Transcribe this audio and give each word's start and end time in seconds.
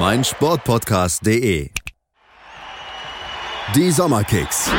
meinsportpodcast.de. 0.00 1.70
Die 3.74 3.90
Sommerkicks. 3.92 4.70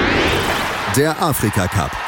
Der 0.96 1.22
Afrika 1.22 1.68
Cup. 1.68 2.01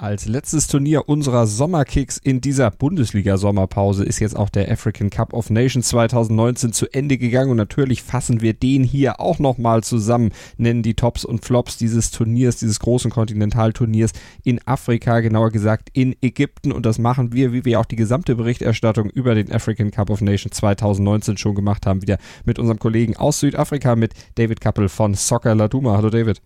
Als 0.00 0.24
letztes 0.24 0.66
Turnier 0.66 1.10
unserer 1.10 1.46
Sommerkicks 1.46 2.16
in 2.16 2.40
dieser 2.40 2.70
Bundesliga-Sommerpause 2.70 4.02
ist 4.02 4.18
jetzt 4.18 4.34
auch 4.34 4.48
der 4.48 4.72
African 4.72 5.10
Cup 5.10 5.34
of 5.34 5.50
Nations 5.50 5.88
2019 5.88 6.72
zu 6.72 6.86
Ende 6.90 7.18
gegangen 7.18 7.50
und 7.50 7.58
natürlich 7.58 8.02
fassen 8.02 8.40
wir 8.40 8.54
den 8.54 8.82
hier 8.82 9.20
auch 9.20 9.38
nochmal 9.38 9.84
zusammen, 9.84 10.30
nennen 10.56 10.82
die 10.82 10.94
Tops 10.94 11.26
und 11.26 11.44
Flops 11.44 11.76
dieses 11.76 12.12
Turniers, 12.12 12.56
dieses 12.56 12.80
großen 12.80 13.10
Kontinentalturniers 13.10 14.12
in 14.42 14.66
Afrika, 14.66 15.20
genauer 15.20 15.50
gesagt 15.50 15.90
in 15.92 16.16
Ägypten 16.22 16.72
und 16.72 16.86
das 16.86 16.98
machen 16.98 17.34
wir, 17.34 17.52
wie 17.52 17.66
wir 17.66 17.78
auch 17.78 17.84
die 17.84 17.96
gesamte 17.96 18.36
Berichterstattung 18.36 19.10
über 19.10 19.34
den 19.34 19.52
African 19.52 19.90
Cup 19.90 20.08
of 20.08 20.22
Nations 20.22 20.56
2019 20.56 21.36
schon 21.36 21.54
gemacht 21.54 21.84
haben, 21.84 22.00
wieder 22.00 22.16
mit 22.46 22.58
unserem 22.58 22.78
Kollegen 22.78 23.18
aus 23.18 23.40
Südafrika, 23.40 23.96
mit 23.96 24.14
David 24.36 24.62
Kappel 24.62 24.88
von 24.88 25.12
Soccer 25.12 25.54
Laduma. 25.54 25.98
Hallo 25.98 26.08
David. 26.08 26.40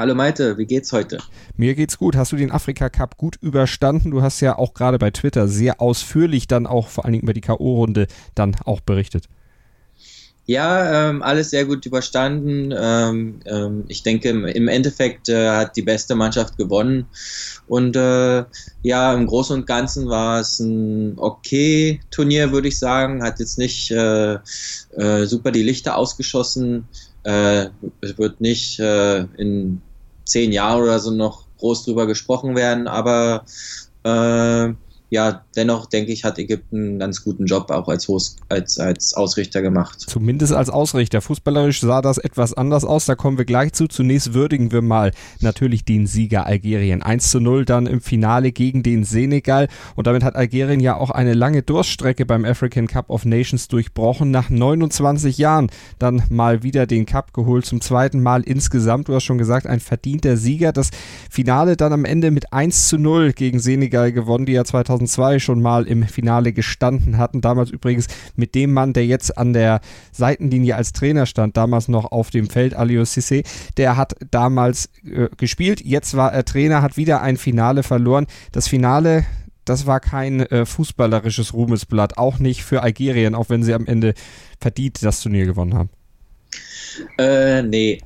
Hallo 0.00 0.14
Malte, 0.14 0.56
wie 0.56 0.64
geht's 0.64 0.94
heute? 0.94 1.18
Mir 1.58 1.74
geht's 1.74 1.98
gut. 1.98 2.16
Hast 2.16 2.32
du 2.32 2.36
den 2.36 2.50
Afrika 2.50 2.88
Cup 2.88 3.18
gut 3.18 3.36
überstanden? 3.42 4.10
Du 4.10 4.22
hast 4.22 4.40
ja 4.40 4.56
auch 4.56 4.72
gerade 4.72 4.96
bei 4.96 5.10
Twitter 5.10 5.46
sehr 5.46 5.78
ausführlich 5.82 6.48
dann 6.48 6.66
auch 6.66 6.88
vor 6.88 7.04
allen 7.04 7.12
Dingen 7.12 7.24
über 7.24 7.34
die 7.34 7.42
K.O.-Runde 7.42 8.08
dann 8.34 8.56
auch 8.64 8.80
berichtet. 8.80 9.26
Ja, 10.46 11.10
ähm, 11.10 11.20
alles 11.20 11.50
sehr 11.50 11.66
gut 11.66 11.84
überstanden. 11.84 12.72
Ähm, 12.74 13.40
ähm, 13.44 13.84
ich 13.88 14.02
denke, 14.02 14.30
im 14.30 14.68
Endeffekt 14.68 15.28
äh, 15.28 15.50
hat 15.50 15.76
die 15.76 15.82
beste 15.82 16.14
Mannschaft 16.14 16.56
gewonnen. 16.56 17.04
Und 17.68 17.94
äh, 17.94 18.44
ja, 18.82 19.12
im 19.12 19.26
Großen 19.26 19.54
und 19.54 19.66
Ganzen 19.66 20.08
war 20.08 20.40
es 20.40 20.60
ein 20.60 21.18
okay 21.18 22.00
Turnier, 22.10 22.52
würde 22.52 22.68
ich 22.68 22.78
sagen. 22.78 23.22
Hat 23.22 23.38
jetzt 23.38 23.58
nicht 23.58 23.90
äh, 23.90 24.38
äh 24.96 25.26
super 25.26 25.52
die 25.52 25.62
Lichter 25.62 25.98
ausgeschossen. 25.98 26.88
Äh, 27.22 27.66
es 28.00 28.16
wird 28.16 28.40
nicht 28.40 28.80
äh, 28.80 29.26
in 29.36 29.82
zehn 30.30 30.52
Jahren 30.52 30.82
oder 30.82 30.98
so 31.00 31.10
noch 31.10 31.44
groß 31.58 31.84
drüber 31.84 32.06
gesprochen 32.06 32.56
werden, 32.56 32.88
aber 32.88 33.44
äh, 34.04 34.72
ja, 35.10 35.44
dennoch 35.56 35.86
denke 35.86 36.12
ich, 36.12 36.22
hat 36.22 36.38
Ägypten 36.38 36.76
einen 36.76 36.98
ganz 37.00 37.24
guten 37.24 37.46
Job 37.46 37.72
auch 37.72 37.88
als, 37.88 38.06
Host, 38.06 38.38
als, 38.48 38.78
als 38.78 39.12
Ausrichter 39.12 39.60
gemacht. 39.60 39.98
Zumindest 40.00 40.52
als 40.52 40.70
Ausrichter. 40.70 41.20
Fußballerisch 41.20 41.80
sah 41.80 42.00
das 42.00 42.18
etwas 42.18 42.54
anders 42.54 42.84
aus, 42.84 43.06
da 43.06 43.16
kommen 43.16 43.36
wir 43.36 43.44
gleich 43.44 43.72
zu. 43.72 43.88
Zunächst 43.88 44.34
würdigen 44.34 44.70
wir 44.70 44.82
mal 44.82 45.10
natürlich 45.40 45.84
den 45.84 46.06
Sieger 46.06 46.46
Algerien. 46.46 47.02
1 47.02 47.28
zu 47.28 47.40
0 47.40 47.64
dann 47.64 47.88
im 47.88 48.00
Finale 48.00 48.52
gegen 48.52 48.84
den 48.84 49.02
Senegal 49.02 49.66
und 49.96 50.06
damit 50.06 50.22
hat 50.22 50.36
Algerien 50.36 50.78
ja 50.78 50.96
auch 50.96 51.10
eine 51.10 51.34
lange 51.34 51.62
Durststrecke 51.62 52.24
beim 52.24 52.44
African 52.44 52.86
Cup 52.86 53.10
of 53.10 53.24
Nations 53.24 53.66
durchbrochen. 53.66 54.30
Nach 54.30 54.48
29 54.48 55.38
Jahren 55.38 55.70
dann 55.98 56.22
mal 56.30 56.62
wieder 56.62 56.86
den 56.86 57.04
Cup 57.04 57.34
geholt, 57.34 57.66
zum 57.66 57.80
zweiten 57.80 58.22
Mal 58.22 58.42
insgesamt. 58.42 59.08
Du 59.08 59.14
hast 59.16 59.24
schon 59.24 59.38
gesagt, 59.38 59.66
ein 59.66 59.80
verdienter 59.80 60.36
Sieger. 60.36 60.72
Das 60.72 60.90
Finale 61.28 61.76
dann 61.76 61.92
am 61.92 62.04
Ende 62.04 62.30
mit 62.30 62.52
1 62.52 62.86
zu 62.86 62.96
0 62.96 63.32
gegen 63.32 63.58
Senegal 63.58 64.12
gewonnen, 64.12 64.46
die 64.46 64.52
ja 64.52 64.64
2000 64.64 64.99
2002 65.06 65.38
schon 65.38 65.62
mal 65.62 65.86
im 65.86 66.04
Finale 66.04 66.52
gestanden 66.52 67.18
hatten. 67.18 67.40
Damals 67.40 67.70
übrigens 67.70 68.06
mit 68.36 68.54
dem 68.54 68.72
Mann, 68.72 68.92
der 68.92 69.06
jetzt 69.06 69.36
an 69.36 69.52
der 69.52 69.80
Seitenlinie 70.12 70.76
als 70.76 70.92
Trainer 70.92 71.26
stand, 71.26 71.56
damals 71.56 71.88
noch 71.88 72.10
auf 72.12 72.30
dem 72.30 72.48
Feld, 72.48 72.74
Alio 72.74 73.04
Sisse. 73.04 73.42
Der 73.76 73.96
hat 73.96 74.14
damals 74.30 74.90
äh, 75.04 75.28
gespielt. 75.36 75.80
Jetzt 75.84 76.16
war 76.16 76.32
er 76.32 76.44
Trainer, 76.44 76.82
hat 76.82 76.96
wieder 76.96 77.22
ein 77.22 77.36
Finale 77.36 77.82
verloren. 77.82 78.26
Das 78.52 78.68
Finale 78.68 79.24
das 79.66 79.86
war 79.86 80.00
kein 80.00 80.40
äh, 80.40 80.66
fußballerisches 80.66 81.52
Ruhmesblatt, 81.52 82.18
auch 82.18 82.38
nicht 82.38 82.64
für 82.64 82.82
Algerien, 82.82 83.36
auch 83.36 83.50
wenn 83.50 83.62
sie 83.62 83.74
am 83.74 83.86
Ende 83.86 84.14
verdient 84.58 85.00
das 85.02 85.20
Turnier 85.20 85.46
gewonnen 85.46 85.74
haben. 85.74 85.90
Äh, 87.18 87.62
nee, 87.62 88.00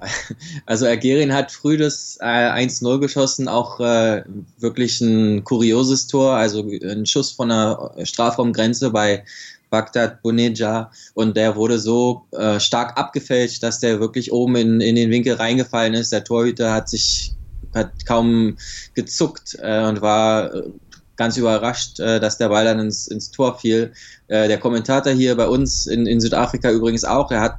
also 0.67 0.87
Algerien 0.87 1.33
hat 1.33 1.53
früh 1.53 1.77
das 1.77 2.19
äh, 2.21 2.25
1-0 2.25 2.99
geschossen, 2.99 3.49
auch 3.49 3.81
äh, 3.81 4.23
wirklich 4.59 5.01
ein 5.01 5.45
kurioses 5.45 6.07
Tor, 6.07 6.35
also 6.35 6.61
ein 6.63 7.07
Schuss 7.07 7.33
von 7.33 7.49
der 7.49 7.93
Strafraumgrenze 8.05 8.91
bei 8.91 9.25
Bagdad 9.71 10.23
Boneja 10.23 10.91
und 11.15 11.37
der 11.37 11.57
wurde 11.57 11.79
so 11.79 12.23
äh, 12.33 12.61
stark 12.61 12.97
abgefälscht, 12.97 13.63
dass 13.63 13.81
der 13.81 13.99
wirklich 14.01 14.33
oben 14.33 14.57
in, 14.57 14.81
in 14.81 14.95
den 14.95 15.11
Winkel 15.11 15.35
reingefallen 15.35 15.95
ist. 15.95 16.13
Der 16.13 16.23
Torhüter 16.23 16.73
hat 16.73 16.89
sich 16.89 17.33
hat 17.75 18.07
kaum 18.07 18.57
gezuckt 18.95 19.59
äh, 19.61 19.85
und 19.85 20.01
war 20.01 20.55
äh, 20.55 20.63
ganz 21.17 21.37
überrascht, 21.37 22.01
äh, 22.01 22.21
dass 22.21 22.39
der 22.39 22.49
Ball 22.49 22.65
dann 22.65 22.81
ins, 22.81 23.07
ins 23.07 23.31
Tor 23.31 23.59
fiel. 23.59 23.93
Äh, 24.29 24.49
der 24.49 24.59
Kommentator 24.59 25.13
hier 25.13 25.37
bei 25.37 25.47
uns 25.47 25.87
in, 25.87 26.07
in 26.07 26.21
Südafrika 26.21 26.71
übrigens 26.71 27.05
auch, 27.05 27.31
er 27.31 27.41
hat 27.41 27.59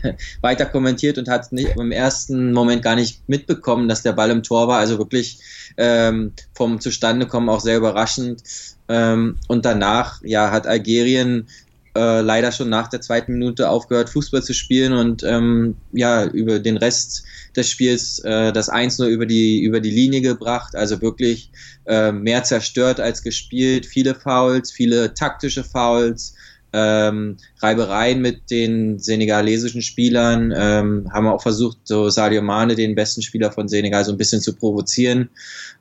weiter 0.40 0.66
kommentiert 0.66 1.18
und 1.18 1.28
hat 1.28 1.52
nicht, 1.52 1.76
im 1.76 1.92
ersten 1.92 2.52
Moment 2.52 2.82
gar 2.82 2.96
nicht 2.96 3.28
mitbekommen, 3.28 3.88
dass 3.88 4.02
der 4.02 4.12
Ball 4.12 4.30
im 4.30 4.42
Tor 4.42 4.68
war. 4.68 4.78
Also 4.78 4.98
wirklich 4.98 5.38
ähm, 5.76 6.32
vom 6.54 6.80
Zustandekommen 6.80 7.48
auch 7.48 7.60
sehr 7.60 7.76
überraschend. 7.76 8.42
Ähm, 8.88 9.36
und 9.48 9.64
danach 9.64 10.22
ja, 10.22 10.50
hat 10.50 10.66
Algerien 10.66 11.48
äh, 11.96 12.20
leider 12.20 12.52
schon 12.52 12.68
nach 12.68 12.88
der 12.88 13.00
zweiten 13.00 13.32
Minute 13.32 13.68
aufgehört, 13.70 14.10
Fußball 14.10 14.42
zu 14.42 14.52
spielen 14.52 14.92
und 14.92 15.22
ähm, 15.24 15.76
ja, 15.92 16.24
über 16.24 16.58
den 16.58 16.76
Rest 16.76 17.24
des 17.56 17.70
Spiels 17.70 18.18
äh, 18.20 18.52
das 18.52 18.70
1-0 18.70 19.06
über 19.06 19.26
die, 19.26 19.62
über 19.62 19.80
die 19.80 19.90
Linie 19.90 20.20
gebracht. 20.20 20.76
Also 20.76 21.00
wirklich 21.00 21.50
äh, 21.86 22.12
mehr 22.12 22.44
zerstört 22.44 23.00
als 23.00 23.22
gespielt. 23.22 23.86
Viele 23.86 24.14
Fouls, 24.14 24.70
viele 24.70 25.14
taktische 25.14 25.64
Fouls. 25.64 26.34
Ähm, 26.72 27.38
Reibereien 27.60 28.20
mit 28.20 28.50
den 28.50 28.98
senegalesischen 28.98 29.80
Spielern, 29.80 30.52
ähm, 30.54 31.08
haben 31.10 31.26
auch 31.26 31.40
versucht, 31.40 31.78
so 31.84 32.10
Sadio 32.10 32.42
Mane, 32.42 32.74
den 32.74 32.94
besten 32.94 33.22
Spieler 33.22 33.50
von 33.50 33.68
Senegal, 33.68 34.04
so 34.04 34.12
ein 34.12 34.18
bisschen 34.18 34.42
zu 34.42 34.54
provozieren. 34.54 35.30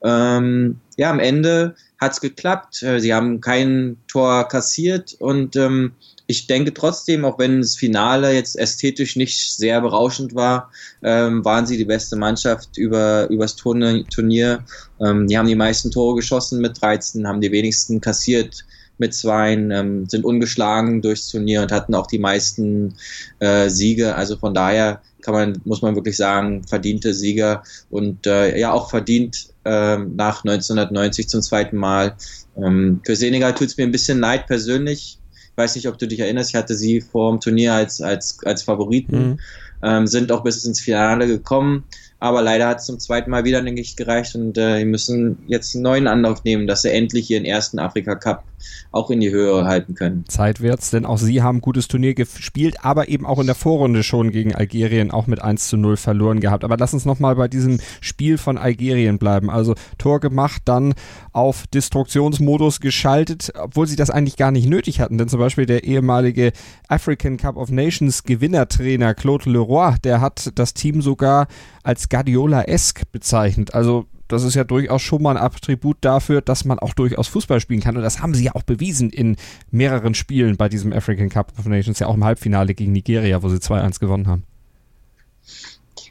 Ähm, 0.04 0.80
ja, 0.96 1.09
am 1.09 1.20
Ende 1.20 1.75
hat's 2.00 2.22
geklappt. 2.22 2.83
Äh, 2.83 3.00
sie 3.00 3.13
haben 3.13 3.41
kein 3.41 3.97
Tor 4.07 4.47
kassiert 4.47 5.16
und 5.19 5.56
ähm, 5.56 5.94
ich 6.28 6.47
denke 6.47 6.73
trotzdem, 6.73 7.23
auch 7.23 7.38
wenn 7.38 7.61
das 7.61 7.75
Finale 7.75 8.33
jetzt 8.33 8.57
ästhetisch 8.57 9.16
nicht 9.16 9.56
sehr 9.57 9.79
berauschend 9.81 10.33
war, 10.33 10.72
ähm, 11.03 11.45
waren 11.45 11.67
sie 11.67 11.78
die 11.78 11.85
beste 11.85 12.16
Mannschaft 12.16 12.78
über 12.78 13.29
übers 13.29 13.56
Turnier. 13.56 14.63
Ähm, 15.00 15.28
die 15.28 15.38
haben 15.38 15.47
die 15.47 15.56
meisten 15.56 15.91
Tore 15.91 16.16
geschossen 16.16 16.61
mit 16.61 16.81
13, 16.81 17.28
haben 17.28 17.41
die 17.41 17.51
wenigsten 17.51 18.01
kassiert 18.01 18.66
mit 18.97 19.13
zweien, 19.13 19.72
ähm, 19.72 20.07
sind 20.07 20.25
ungeschlagen 20.25 21.01
durchs 21.01 21.29
Turnier 21.29 21.62
und 21.62 21.72
hatten 21.72 21.94
auch 21.94 22.07
die 22.07 22.19
meisten 22.19 22.95
äh, 23.39 23.69
Siege. 23.69 24.16
Also 24.16 24.38
von 24.38 24.53
daher 24.53 25.01
kann 25.22 25.33
man, 25.33 25.62
muss 25.66 25.81
man 25.81 25.95
wirklich 25.95 26.17
sagen, 26.17 26.63
verdiente 26.63 27.13
Sieger 27.13 27.63
und 27.89 28.25
äh, 28.25 28.57
ja 28.57 28.72
auch 28.72 28.89
verdient 28.89 29.50
äh, 29.66 29.98
nach 29.98 30.44
1990 30.44 31.28
zum 31.28 31.42
zweiten 31.42 31.78
Mal. 31.78 32.16
Ähm, 32.58 33.02
für 33.06 33.16
Senegal 33.16 33.53
tut 33.53 33.68
es 33.68 33.78
mir 33.78 33.84
ein 33.84 33.92
bisschen 33.92 34.20
leid 34.20 34.48
persönlich. 34.48 35.20
Ich 35.34 35.58
weiß 35.58 35.76
nicht, 35.76 35.88
ob 35.88 35.98
du 35.98 36.08
dich 36.08 36.20
erinnerst, 36.20 36.50
ich 36.52 36.56
hatte 36.56 36.76
sie 36.76 37.02
vor 37.02 37.31
dem 37.31 37.40
Turnier 37.40 37.74
als, 37.74 38.02
als, 38.02 38.38
als 38.45 38.63
Favoriten, 38.63 39.30
mhm. 39.30 39.39
ähm, 39.84 40.07
sind 40.07 40.31
auch 40.31 40.44
bis 40.44 40.66
ins 40.66 40.81
Finale 40.81 41.28
gekommen. 41.28 41.84
Aber 42.19 42.42
leider 42.42 42.68
hat 42.68 42.80
es 42.80 42.86
zum 42.86 43.00
zweiten 43.00 43.30
Mal 43.30 43.44
wieder 43.44 43.62
nicht 43.62 43.98
gereicht 43.98 44.36
und 44.36 44.57
äh, 44.57 44.80
wir 44.80 44.86
müssen 44.86 45.38
jetzt 45.48 45.75
einen 45.75 45.84
neuen 45.84 46.07
Anlauf 46.07 46.44
nehmen, 46.44 46.66
dass 46.66 46.81
sie 46.81 46.92
endlich 46.92 47.30
ihren 47.30 47.45
ersten 47.45 47.80
Afrika 47.80 48.16
Cup 48.16 48.44
auch 48.91 49.09
in 49.09 49.19
die 49.19 49.31
Höhe 49.31 49.65
halten 49.65 49.94
können. 49.94 50.25
Zeit 50.27 50.62
wird's, 50.62 50.89
denn 50.89 51.06
auch 51.06 51.17
sie 51.17 51.41
haben 51.41 51.57
ein 51.57 51.62
gutes 51.62 51.88
Turnier 51.88 52.13
gespielt, 52.13 52.77
aber 52.83 53.09
eben 53.09 53.25
auch 53.25 53.39
in 53.39 53.45
der 53.45 53.56
Vorrunde 53.56 54.03
schon 54.03 54.31
gegen 54.31 54.56
Algerien 54.56 55.12
auch 55.12 55.27
mit 55.27 55.41
1 55.41 55.67
zu 55.67 55.77
0 55.77 55.97
verloren 55.97 56.39
gehabt. 56.39 56.63
Aber 56.63 56.77
lass 56.77 56.94
uns 56.94 57.06
nochmal 57.06 57.35
bei 57.35 57.47
diesem 57.47 57.79
Spiel 58.01 58.38
von 58.38 58.57
Algerien 58.57 59.17
bleiben. 59.17 59.50
Also 59.50 59.75
Tor 59.97 60.19
gemacht, 60.19 60.62
dann 60.65 60.94
auf 61.33 61.67
Destruktionsmodus 61.67 62.79
geschaltet, 62.79 63.51
obwohl 63.59 63.88
sie 63.88 63.95
das 63.95 64.09
eigentlich 64.09 64.38
gar 64.38 64.51
nicht 64.51 64.67
nötig 64.67 65.00
hatten. 65.00 65.17
Denn 65.17 65.29
zum 65.29 65.39
Beispiel 65.39 65.65
der 65.65 65.83
ehemalige 65.83 66.51
African 66.88 67.38
Cup 67.38 67.57
of 67.57 67.69
Nations 67.69 68.23
Gewinnertrainer 68.23 69.13
Claude 69.13 69.50
Leroy, 69.50 69.95
der 70.03 70.21
hat 70.21 70.51
das 70.56 70.73
Team 70.73 71.01
sogar 71.01 71.47
als 71.83 72.09
Guardiola-esque 72.09 73.03
bezeichnet. 73.12 73.73
Also 73.73 74.06
das 74.27 74.44
ist 74.44 74.56
ja 74.56 74.63
durchaus 74.63 75.01
schon 75.01 75.22
mal 75.22 75.38
ein 75.38 75.44
Attribut 75.44 75.98
dafür, 76.01 76.42
dass 76.42 76.66
man 76.66 76.80
auch 76.80 76.94
durchaus 76.94 77.27
Fußball 77.27 77.60
spielen 77.60 77.81
kann. 77.81 77.95
Und 77.95 78.04
das 78.04 78.22
haben 78.22 78.33
sie 78.33 78.45
ja 78.45 78.56
auch 78.56 78.63
bewiesen 78.63 79.10
in 79.10 79.38
mehreren 79.72 80.13
Spielen 80.13 80.57
bei 80.57 80.69
diesem 80.69 80.94
African 80.94 81.30
Cup 81.30 81.54
of 81.60 81.66
Nations, 81.66 82.00
ja 82.00 82.07
auch 82.07 82.16
im 82.16 82.24
Halbfinale 82.24 82.74
gegen 82.74 82.92
Nigeria, 82.92 83.42
wo 83.44 83.50
sie 83.50 83.57
2-1 83.57 84.00
gewonnen 84.00 84.27
haben. 84.27 84.44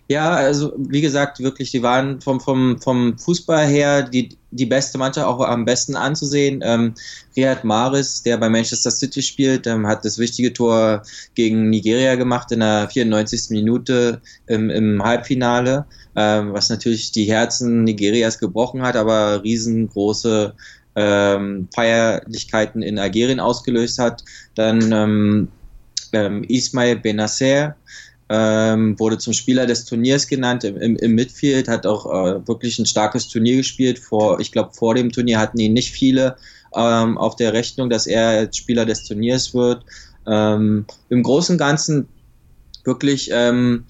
Ja, 0.06 0.32
also 0.32 0.74
wie 0.76 1.00
gesagt, 1.00 1.40
wirklich, 1.40 1.70
die 1.70 1.82
waren 1.82 2.20
vom, 2.20 2.38
vom, 2.38 2.78
vom 2.78 3.16
Fußball 3.16 3.66
her 3.66 4.02
die, 4.02 4.36
die 4.50 4.66
beste 4.66 4.98
Mannschaft 4.98 5.26
auch 5.26 5.40
am 5.40 5.64
besten 5.64 5.96
anzusehen. 5.96 6.60
Ähm, 6.62 6.94
Riyad 7.34 7.64
Mahrez, 7.64 8.22
der 8.22 8.36
bei 8.36 8.50
Manchester 8.50 8.90
City 8.90 9.22
spielt, 9.22 9.66
ähm, 9.66 9.86
hat 9.86 10.04
das 10.04 10.18
wichtige 10.18 10.52
Tor 10.52 11.02
gegen 11.34 11.70
Nigeria 11.70 12.16
gemacht 12.16 12.52
in 12.52 12.60
der 12.60 12.90
94. 12.90 13.48
Minute 13.48 14.20
im, 14.46 14.68
im 14.68 15.02
Halbfinale, 15.02 15.86
ähm, 16.16 16.52
was 16.52 16.68
natürlich 16.68 17.12
die 17.12 17.24
Herzen 17.24 17.84
Nigerias 17.84 18.38
gebrochen 18.38 18.82
hat, 18.82 18.96
aber 18.96 19.42
riesengroße 19.42 20.54
ähm, 20.96 21.68
Feierlichkeiten 21.74 22.82
in 22.82 22.98
Algerien 22.98 23.40
ausgelöst 23.40 23.98
hat. 23.98 24.24
Dann 24.54 24.92
ähm, 24.92 25.48
ähm, 26.12 26.44
Ismail 26.44 26.96
Benacer, 26.96 27.76
ähm, 28.30 28.98
wurde 28.98 29.18
zum 29.18 29.32
Spieler 29.32 29.66
des 29.66 29.84
Turniers 29.84 30.26
genannt 30.26 30.64
im, 30.64 30.76
im, 30.78 30.96
im 30.96 31.14
Midfield, 31.14 31.68
hat 31.68 31.86
auch 31.86 32.06
äh, 32.06 32.48
wirklich 32.48 32.78
ein 32.78 32.86
starkes 32.86 33.28
Turnier 33.28 33.56
gespielt. 33.56 33.98
Vor, 33.98 34.40
ich 34.40 34.50
glaube, 34.50 34.72
vor 34.72 34.94
dem 34.94 35.12
Turnier 35.12 35.38
hatten 35.38 35.58
ihn 35.58 35.74
nicht 35.74 35.92
viele 35.92 36.36
ähm, 36.74 37.18
auf 37.18 37.36
der 37.36 37.52
Rechnung, 37.52 37.90
dass 37.90 38.06
er 38.06 38.50
Spieler 38.52 38.86
des 38.86 39.04
Turniers 39.04 39.52
wird. 39.52 39.84
Ähm, 40.26 40.86
Im 41.10 41.22
Großen 41.22 41.54
und 41.54 41.58
Ganzen 41.58 42.08
wirklich 42.84 43.30
ähm, 43.32 43.84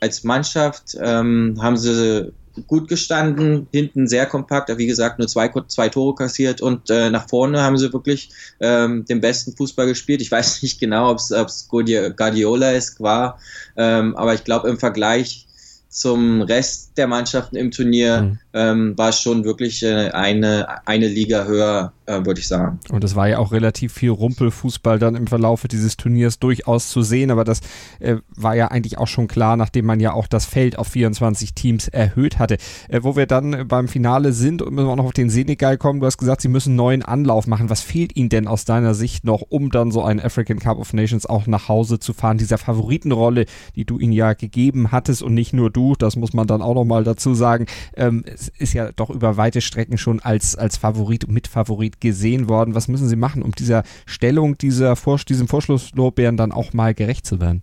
als 0.00 0.24
Mannschaft 0.24 0.96
ähm, 1.00 1.56
haben 1.60 1.76
sie 1.76 2.32
gut 2.66 2.88
gestanden, 2.88 3.68
hinten 3.72 4.08
sehr 4.08 4.26
kompakt, 4.26 4.76
wie 4.76 4.86
gesagt, 4.86 5.18
nur 5.18 5.28
zwei, 5.28 5.50
zwei 5.68 5.88
Tore 5.88 6.14
kassiert 6.14 6.60
und 6.60 6.90
äh, 6.90 7.10
nach 7.10 7.28
vorne 7.28 7.62
haben 7.62 7.78
sie 7.78 7.92
wirklich 7.92 8.30
ähm, 8.60 9.04
den 9.04 9.20
besten 9.20 9.56
Fußball 9.56 9.86
gespielt. 9.86 10.20
Ich 10.20 10.30
weiß 10.30 10.62
nicht 10.62 10.80
genau, 10.80 11.10
ob 11.10 11.18
es 11.18 11.68
Guardiola 11.68 12.72
ist, 12.72 13.00
war, 13.00 13.38
ähm, 13.76 14.16
aber 14.16 14.34
ich 14.34 14.44
glaube 14.44 14.68
im 14.68 14.78
Vergleich 14.78 15.46
zum 15.88 16.42
Rest 16.42 16.92
der 16.96 17.06
Mannschaften 17.06 17.56
im 17.56 17.70
Turnier 17.70 18.22
mhm. 18.22 18.38
ähm, 18.52 18.98
war 18.98 19.08
es 19.08 19.20
schon 19.20 19.44
wirklich 19.44 19.82
äh, 19.82 20.10
eine, 20.10 20.86
eine 20.86 21.08
Liga 21.08 21.44
höher, 21.44 21.92
äh, 22.08 22.24
würde 22.24 22.40
ich 22.40 22.48
sagen. 22.48 22.80
Und 22.90 23.04
es 23.04 23.14
war 23.14 23.28
ja 23.28 23.38
auch 23.38 23.52
relativ 23.52 23.92
viel 23.92 24.10
Rumpelfußball 24.10 24.98
dann 24.98 25.14
im 25.14 25.26
Verlaufe 25.26 25.68
dieses 25.68 25.96
Turniers 25.96 26.38
durchaus 26.38 26.88
zu 26.88 27.02
sehen, 27.02 27.30
aber 27.30 27.44
das 27.44 27.60
äh, 28.00 28.16
war 28.34 28.56
ja 28.56 28.68
eigentlich 28.68 28.98
auch 28.98 29.06
schon 29.06 29.28
klar, 29.28 29.56
nachdem 29.56 29.84
man 29.84 30.00
ja 30.00 30.12
auch 30.12 30.26
das 30.26 30.46
Feld 30.46 30.78
auf 30.78 30.88
24 30.88 31.54
Teams 31.54 31.88
erhöht 31.88 32.38
hatte. 32.38 32.56
Äh, 32.88 33.00
wo 33.02 33.14
wir 33.14 33.26
dann 33.26 33.68
beim 33.68 33.88
Finale 33.88 34.32
sind 34.32 34.62
und 34.62 34.72
müssen 34.72 34.86
wir 34.86 34.92
auch 34.92 34.96
noch 34.96 35.04
auf 35.04 35.12
den 35.12 35.28
Senegal 35.30 35.76
kommen, 35.76 36.00
du 36.00 36.06
hast 36.06 36.18
gesagt, 36.18 36.40
sie 36.40 36.48
müssen 36.48 36.76
neuen 36.76 37.02
Anlauf 37.02 37.46
machen. 37.46 37.68
Was 37.68 37.82
fehlt 37.82 38.16
ihnen 38.16 38.30
denn 38.30 38.48
aus 38.48 38.64
deiner 38.64 38.94
Sicht 38.94 39.24
noch, 39.24 39.42
um 39.48 39.70
dann 39.70 39.90
so 39.90 40.02
einen 40.02 40.20
African 40.20 40.58
Cup 40.58 40.78
of 40.78 40.94
Nations 40.94 41.26
auch 41.26 41.46
nach 41.46 41.68
Hause 41.68 41.98
zu 41.98 42.14
fahren? 42.14 42.38
Dieser 42.38 42.56
Favoritenrolle, 42.58 43.44
die 43.76 43.84
du 43.84 43.98
ihnen 43.98 44.12
ja 44.12 44.32
gegeben 44.32 44.92
hattest 44.92 45.22
und 45.22 45.34
nicht 45.34 45.52
nur 45.52 45.70
du, 45.70 45.94
das 45.94 46.16
muss 46.16 46.32
man 46.32 46.46
dann 46.46 46.62
auch 46.62 46.74
nochmal 46.74 47.04
dazu 47.04 47.34
sagen, 47.34 47.66
ähm, 47.96 48.24
es 48.26 48.48
ist 48.48 48.72
ja 48.72 48.92
doch 48.92 49.10
über 49.10 49.36
weite 49.36 49.60
Strecken 49.60 49.98
schon 49.98 50.20
als, 50.20 50.56
als 50.56 50.78
Favorit 50.78 51.24
und 51.26 51.34
Mitfavorit 51.34 51.97
gesehen 52.00 52.48
worden. 52.48 52.74
Was 52.74 52.88
müssen 52.88 53.08
sie 53.08 53.16
machen, 53.16 53.42
um 53.42 53.52
dieser 53.52 53.82
Stellung, 54.06 54.58
dieser 54.58 54.96
Vor 54.96 55.18
diesem 55.28 55.48
Vorschlusslorbeeren 55.48 56.36
dann 56.36 56.52
auch 56.52 56.72
mal 56.72 56.94
gerecht 56.94 57.26
zu 57.26 57.40
werden? 57.40 57.62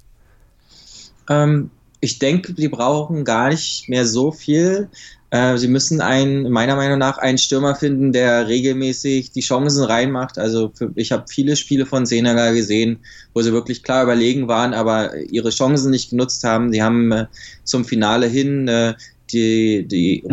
Ähm, 1.30 1.70
ich 2.02 2.20
denke, 2.20 2.54
die 2.54 2.68
brauchen 2.68 3.24
gar 3.24 3.50
nicht 3.50 3.90
mehr 3.90 4.06
so 4.06 4.32
viel. 4.32 4.90
Äh, 5.32 5.58
sie 5.58 5.68
müssen 5.68 6.02
einen, 6.02 6.52
meiner 6.52 6.76
Meinung 6.76 7.00
nach, 7.00 7.18
einen 7.18 7.38
Stürmer 7.38 7.76
finden, 7.76 8.14
der 8.14 8.48
regelmäßig 8.48 9.32
die 9.32 9.42
Chancen 9.42 9.84
reinmacht. 9.84 10.38
Also 10.38 10.72
für, 10.74 10.92
ich 10.96 11.12
habe 11.12 11.26
viele 11.28 11.56
Spiele 11.56 11.86
von 11.86 12.06
Senegal 12.06 12.54
gesehen, 12.54 13.00
wo 13.34 13.42
sie 13.42 13.52
wirklich 13.52 13.84
klar 13.84 14.04
überlegen 14.04 14.48
waren, 14.48 14.74
aber 14.74 15.16
ihre 15.18 15.50
Chancen 15.50 15.92
nicht 15.92 16.12
genutzt 16.12 16.44
haben. 16.44 16.72
Die 16.72 16.84
haben 16.84 17.12
äh, 17.12 17.26
zum 17.64 17.86
Finale 17.86 18.28
hin 18.28 18.68
äh, 18.68 18.94
die, 19.32 19.88
die, 19.88 20.24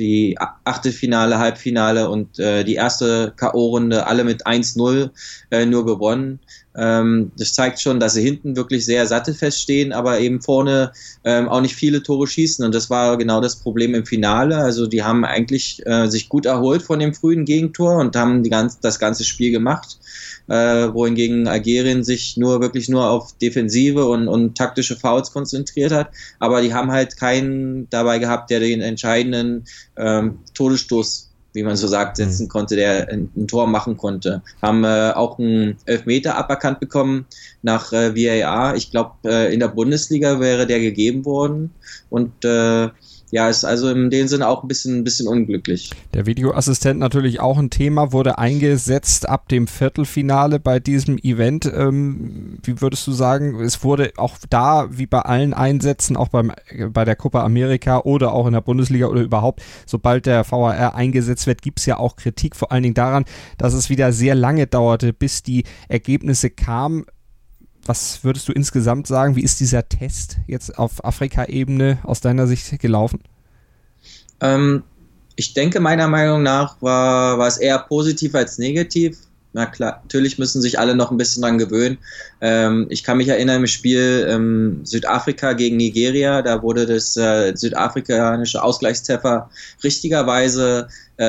die 0.00 0.36
Achtelfinale, 0.64 1.38
Halbfinale 1.38 2.08
und 2.08 2.38
äh, 2.38 2.64
die 2.64 2.74
erste 2.74 3.32
K.O.-Runde 3.36 4.00
alle 4.00 4.24
mit 4.24 4.46
1-0 4.46 5.10
äh, 5.50 5.66
nur 5.66 5.84
gewonnen. 5.84 6.40
Ähm, 6.76 7.32
das 7.36 7.52
zeigt 7.52 7.80
schon, 7.80 7.98
dass 7.98 8.14
sie 8.14 8.22
hinten 8.22 8.56
wirklich 8.56 8.84
sehr 8.84 9.06
sattelfest 9.06 9.60
stehen, 9.60 9.92
aber 9.92 10.20
eben 10.20 10.40
vorne 10.40 10.92
ähm, 11.24 11.48
auch 11.48 11.60
nicht 11.60 11.74
viele 11.74 12.02
Tore 12.02 12.26
schießen. 12.26 12.64
Und 12.64 12.74
das 12.74 12.90
war 12.90 13.16
genau 13.18 13.40
das 13.40 13.56
Problem 13.56 13.94
im 13.94 14.06
Finale. 14.06 14.56
Also 14.56 14.86
die 14.86 15.02
haben 15.02 15.24
eigentlich 15.24 15.84
äh, 15.86 16.06
sich 16.06 16.28
gut 16.28 16.46
erholt 16.46 16.82
von 16.82 16.98
dem 16.98 17.14
frühen 17.14 17.44
Gegentor 17.44 17.96
und 17.96 18.16
haben 18.16 18.42
ganz, 18.44 18.78
das 18.80 18.98
ganze 18.98 19.24
Spiel 19.24 19.50
gemacht. 19.50 19.98
Äh, 20.48 20.92
wohingegen 20.92 21.46
Algerien 21.46 22.02
sich 22.02 22.36
nur 22.36 22.60
wirklich 22.60 22.88
nur 22.88 23.08
auf 23.08 23.38
Defensive 23.38 24.06
und, 24.06 24.26
und 24.26 24.58
taktische 24.58 24.96
Fouls 24.96 25.32
konzentriert 25.32 25.92
hat. 25.92 26.10
Aber 26.40 26.60
die 26.60 26.74
haben 26.74 26.90
halt 26.90 27.16
keinen 27.16 27.88
dabei 27.90 28.18
gehabt, 28.18 28.50
der 28.50 28.58
den 28.58 28.80
entscheidenden 28.80 29.64
ähm, 29.96 30.40
Todesstoß 30.54 31.29
wie 31.52 31.62
man 31.62 31.76
so 31.76 31.86
sagt, 31.86 32.18
mhm. 32.18 32.24
setzen 32.24 32.48
konnte, 32.48 32.76
der 32.76 33.08
ein, 33.08 33.30
ein 33.36 33.48
Tor 33.48 33.66
machen 33.66 33.96
konnte. 33.96 34.42
Haben 34.62 34.84
äh, 34.84 35.12
auch 35.14 35.38
einen 35.38 35.76
Elfmeter 35.86 36.36
aberkannt 36.36 36.80
bekommen 36.80 37.26
nach 37.62 37.92
äh, 37.92 38.14
VAR. 38.14 38.76
Ich 38.76 38.90
glaube, 38.90 39.12
äh, 39.24 39.52
in 39.52 39.60
der 39.60 39.68
Bundesliga 39.68 40.40
wäre 40.40 40.66
der 40.66 40.80
gegeben 40.80 41.24
worden. 41.24 41.72
Und 42.08 42.44
äh, 42.44 42.88
ja, 43.30 43.48
ist 43.48 43.64
also 43.64 43.88
in 43.90 44.10
dem 44.10 44.28
Sinne 44.28 44.48
auch 44.48 44.62
ein 44.62 44.68
bisschen, 44.68 44.98
ein 44.98 45.04
bisschen 45.04 45.28
unglücklich. 45.28 45.90
Der 46.14 46.26
Videoassistent 46.26 46.98
natürlich 46.98 47.40
auch 47.40 47.58
ein 47.58 47.70
Thema, 47.70 48.12
wurde 48.12 48.38
eingesetzt 48.38 49.28
ab 49.28 49.48
dem 49.48 49.66
Viertelfinale 49.66 50.58
bei 50.58 50.80
diesem 50.80 51.18
Event. 51.18 51.70
Ähm, 51.72 52.58
wie 52.62 52.80
würdest 52.80 53.06
du 53.06 53.12
sagen, 53.12 53.60
es 53.60 53.84
wurde 53.84 54.12
auch 54.16 54.36
da, 54.48 54.88
wie 54.90 55.06
bei 55.06 55.20
allen 55.20 55.54
Einsätzen, 55.54 56.16
auch 56.16 56.28
beim, 56.28 56.52
bei 56.92 57.04
der 57.04 57.16
Copa 57.16 57.44
America 57.44 58.00
oder 58.00 58.32
auch 58.32 58.46
in 58.46 58.52
der 58.52 58.60
Bundesliga 58.60 59.06
oder 59.06 59.20
überhaupt, 59.20 59.62
sobald 59.86 60.26
der 60.26 60.50
VAR 60.50 60.94
eingesetzt 60.94 61.46
wird, 61.46 61.62
gibt 61.62 61.78
es 61.78 61.86
ja 61.86 61.98
auch 61.98 62.16
Kritik, 62.16 62.56
vor 62.56 62.72
allen 62.72 62.82
Dingen 62.82 62.94
daran, 62.94 63.24
dass 63.58 63.74
es 63.74 63.90
wieder 63.90 64.12
sehr 64.12 64.34
lange 64.34 64.66
dauerte, 64.66 65.12
bis 65.12 65.42
die 65.42 65.64
Ergebnisse 65.88 66.50
kamen 66.50 67.04
was 67.90 68.22
würdest 68.22 68.46
du 68.46 68.52
insgesamt 68.52 69.08
sagen? 69.08 69.34
Wie 69.34 69.42
ist 69.42 69.58
dieser 69.58 69.88
Test 69.88 70.36
jetzt 70.46 70.78
auf 70.78 71.04
Afrika-Ebene 71.04 71.98
aus 72.04 72.20
deiner 72.20 72.46
Sicht 72.46 72.78
gelaufen? 72.78 73.18
Ähm, 74.40 74.84
ich 75.34 75.54
denke, 75.54 75.80
meiner 75.80 76.06
Meinung 76.06 76.44
nach 76.44 76.80
war, 76.80 77.36
war 77.38 77.48
es 77.48 77.56
eher 77.56 77.80
positiv 77.80 78.36
als 78.36 78.58
negativ. 78.58 79.18
Na 79.52 79.66
klar, 79.66 79.98
natürlich 80.04 80.38
müssen 80.38 80.62
sich 80.62 80.78
alle 80.78 80.94
noch 80.94 81.10
ein 81.10 81.16
bisschen 81.16 81.42
dran 81.42 81.58
gewöhnen. 81.58 81.98
Ähm, 82.40 82.86
ich 82.90 83.02
kann 83.02 83.16
mich 83.16 83.26
erinnern 83.26 83.62
im 83.62 83.66
Spiel 83.66 84.24
ähm, 84.30 84.82
Südafrika 84.84 85.54
gegen 85.54 85.76
Nigeria, 85.76 86.42
da 86.42 86.62
wurde 86.62 86.86
das 86.86 87.16
äh, 87.16 87.52
südafrikanische 87.56 88.62
Ausgleichstreffer 88.62 89.50
richtigerweise 89.82 90.86
äh, 91.16 91.24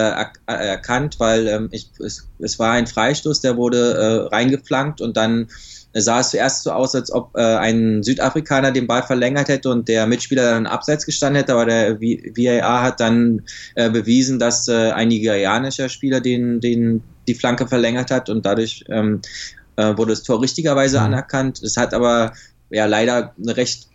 erkannt, 0.46 1.16
weil 1.18 1.48
ähm, 1.48 1.70
ich, 1.72 1.90
es, 1.98 2.28
es, 2.38 2.60
war 2.60 2.74
ein 2.74 2.86
Freistoß, 2.86 3.42
der 3.42 3.58
wurde 3.58 3.94
äh, 3.96 4.36
reingeflankt 4.36 5.02
und 5.02 5.18
dann 5.18 5.48
sah 5.94 6.20
es 6.22 6.30
zuerst 6.30 6.64
so 6.64 6.72
aus, 6.72 6.96
als 6.96 7.12
ob 7.12 7.36
äh, 7.36 7.42
ein 7.42 8.04
Südafrikaner 8.04 8.72
den 8.72 8.88
Ball 8.88 9.04
verlängert 9.04 9.50
hätte 9.50 9.70
und 9.70 9.88
der 9.88 10.08
Mitspieler 10.08 10.52
dann 10.52 10.66
abseits 10.66 11.06
gestanden 11.06 11.42
hätte, 11.42 11.54
aber 11.54 11.66
der 11.66 12.00
VAR 12.00 12.84
hat 12.84 13.00
dann 13.00 13.42
äh, 13.76 13.90
bewiesen, 13.90 14.40
dass 14.40 14.68
äh, 14.68 14.92
ein 14.92 15.10
nigerianischer 15.10 15.90
Spieler 15.90 16.22
den, 16.22 16.62
den 16.62 17.04
die 17.28 17.36
Flanke 17.36 17.68
verlängert 17.68 18.12
hat 18.12 18.30
und 18.30 18.46
dadurch 18.46 18.86
ähm, 18.90 19.22
äh, 19.76 19.98
wurde 19.98 20.12
das 20.12 20.24
Tor 20.24 20.42
richtigerweise 20.42 21.00
mhm. 21.00 21.06
anerkannt. 21.06 21.62
Es 21.62 21.78
hat 21.78 21.94
aber 21.94 22.34
ja 22.70 22.86
leider 22.86 23.34
eine 23.42 23.58
recht 23.58 23.88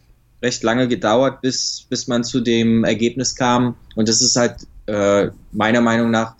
recht 0.42 0.62
lange 0.62 0.86
gedauert, 0.86 1.40
bis 1.40 1.86
bis 1.88 2.08
man 2.08 2.22
zu 2.22 2.40
dem 2.40 2.84
Ergebnis 2.84 3.34
kam 3.34 3.74
und 3.94 4.08
das 4.08 4.20
ist 4.20 4.36
halt 4.36 4.66
äh, 4.86 5.30
meiner 5.52 5.80
Meinung 5.80 6.10
nach 6.10 6.34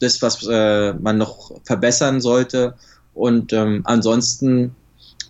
das, 0.00 0.20
was 0.22 0.46
äh, 0.48 0.94
man 0.94 1.18
noch 1.18 1.52
verbessern 1.64 2.20
sollte. 2.20 2.74
Und 3.14 3.52
ähm, 3.52 3.82
ansonsten 3.84 4.74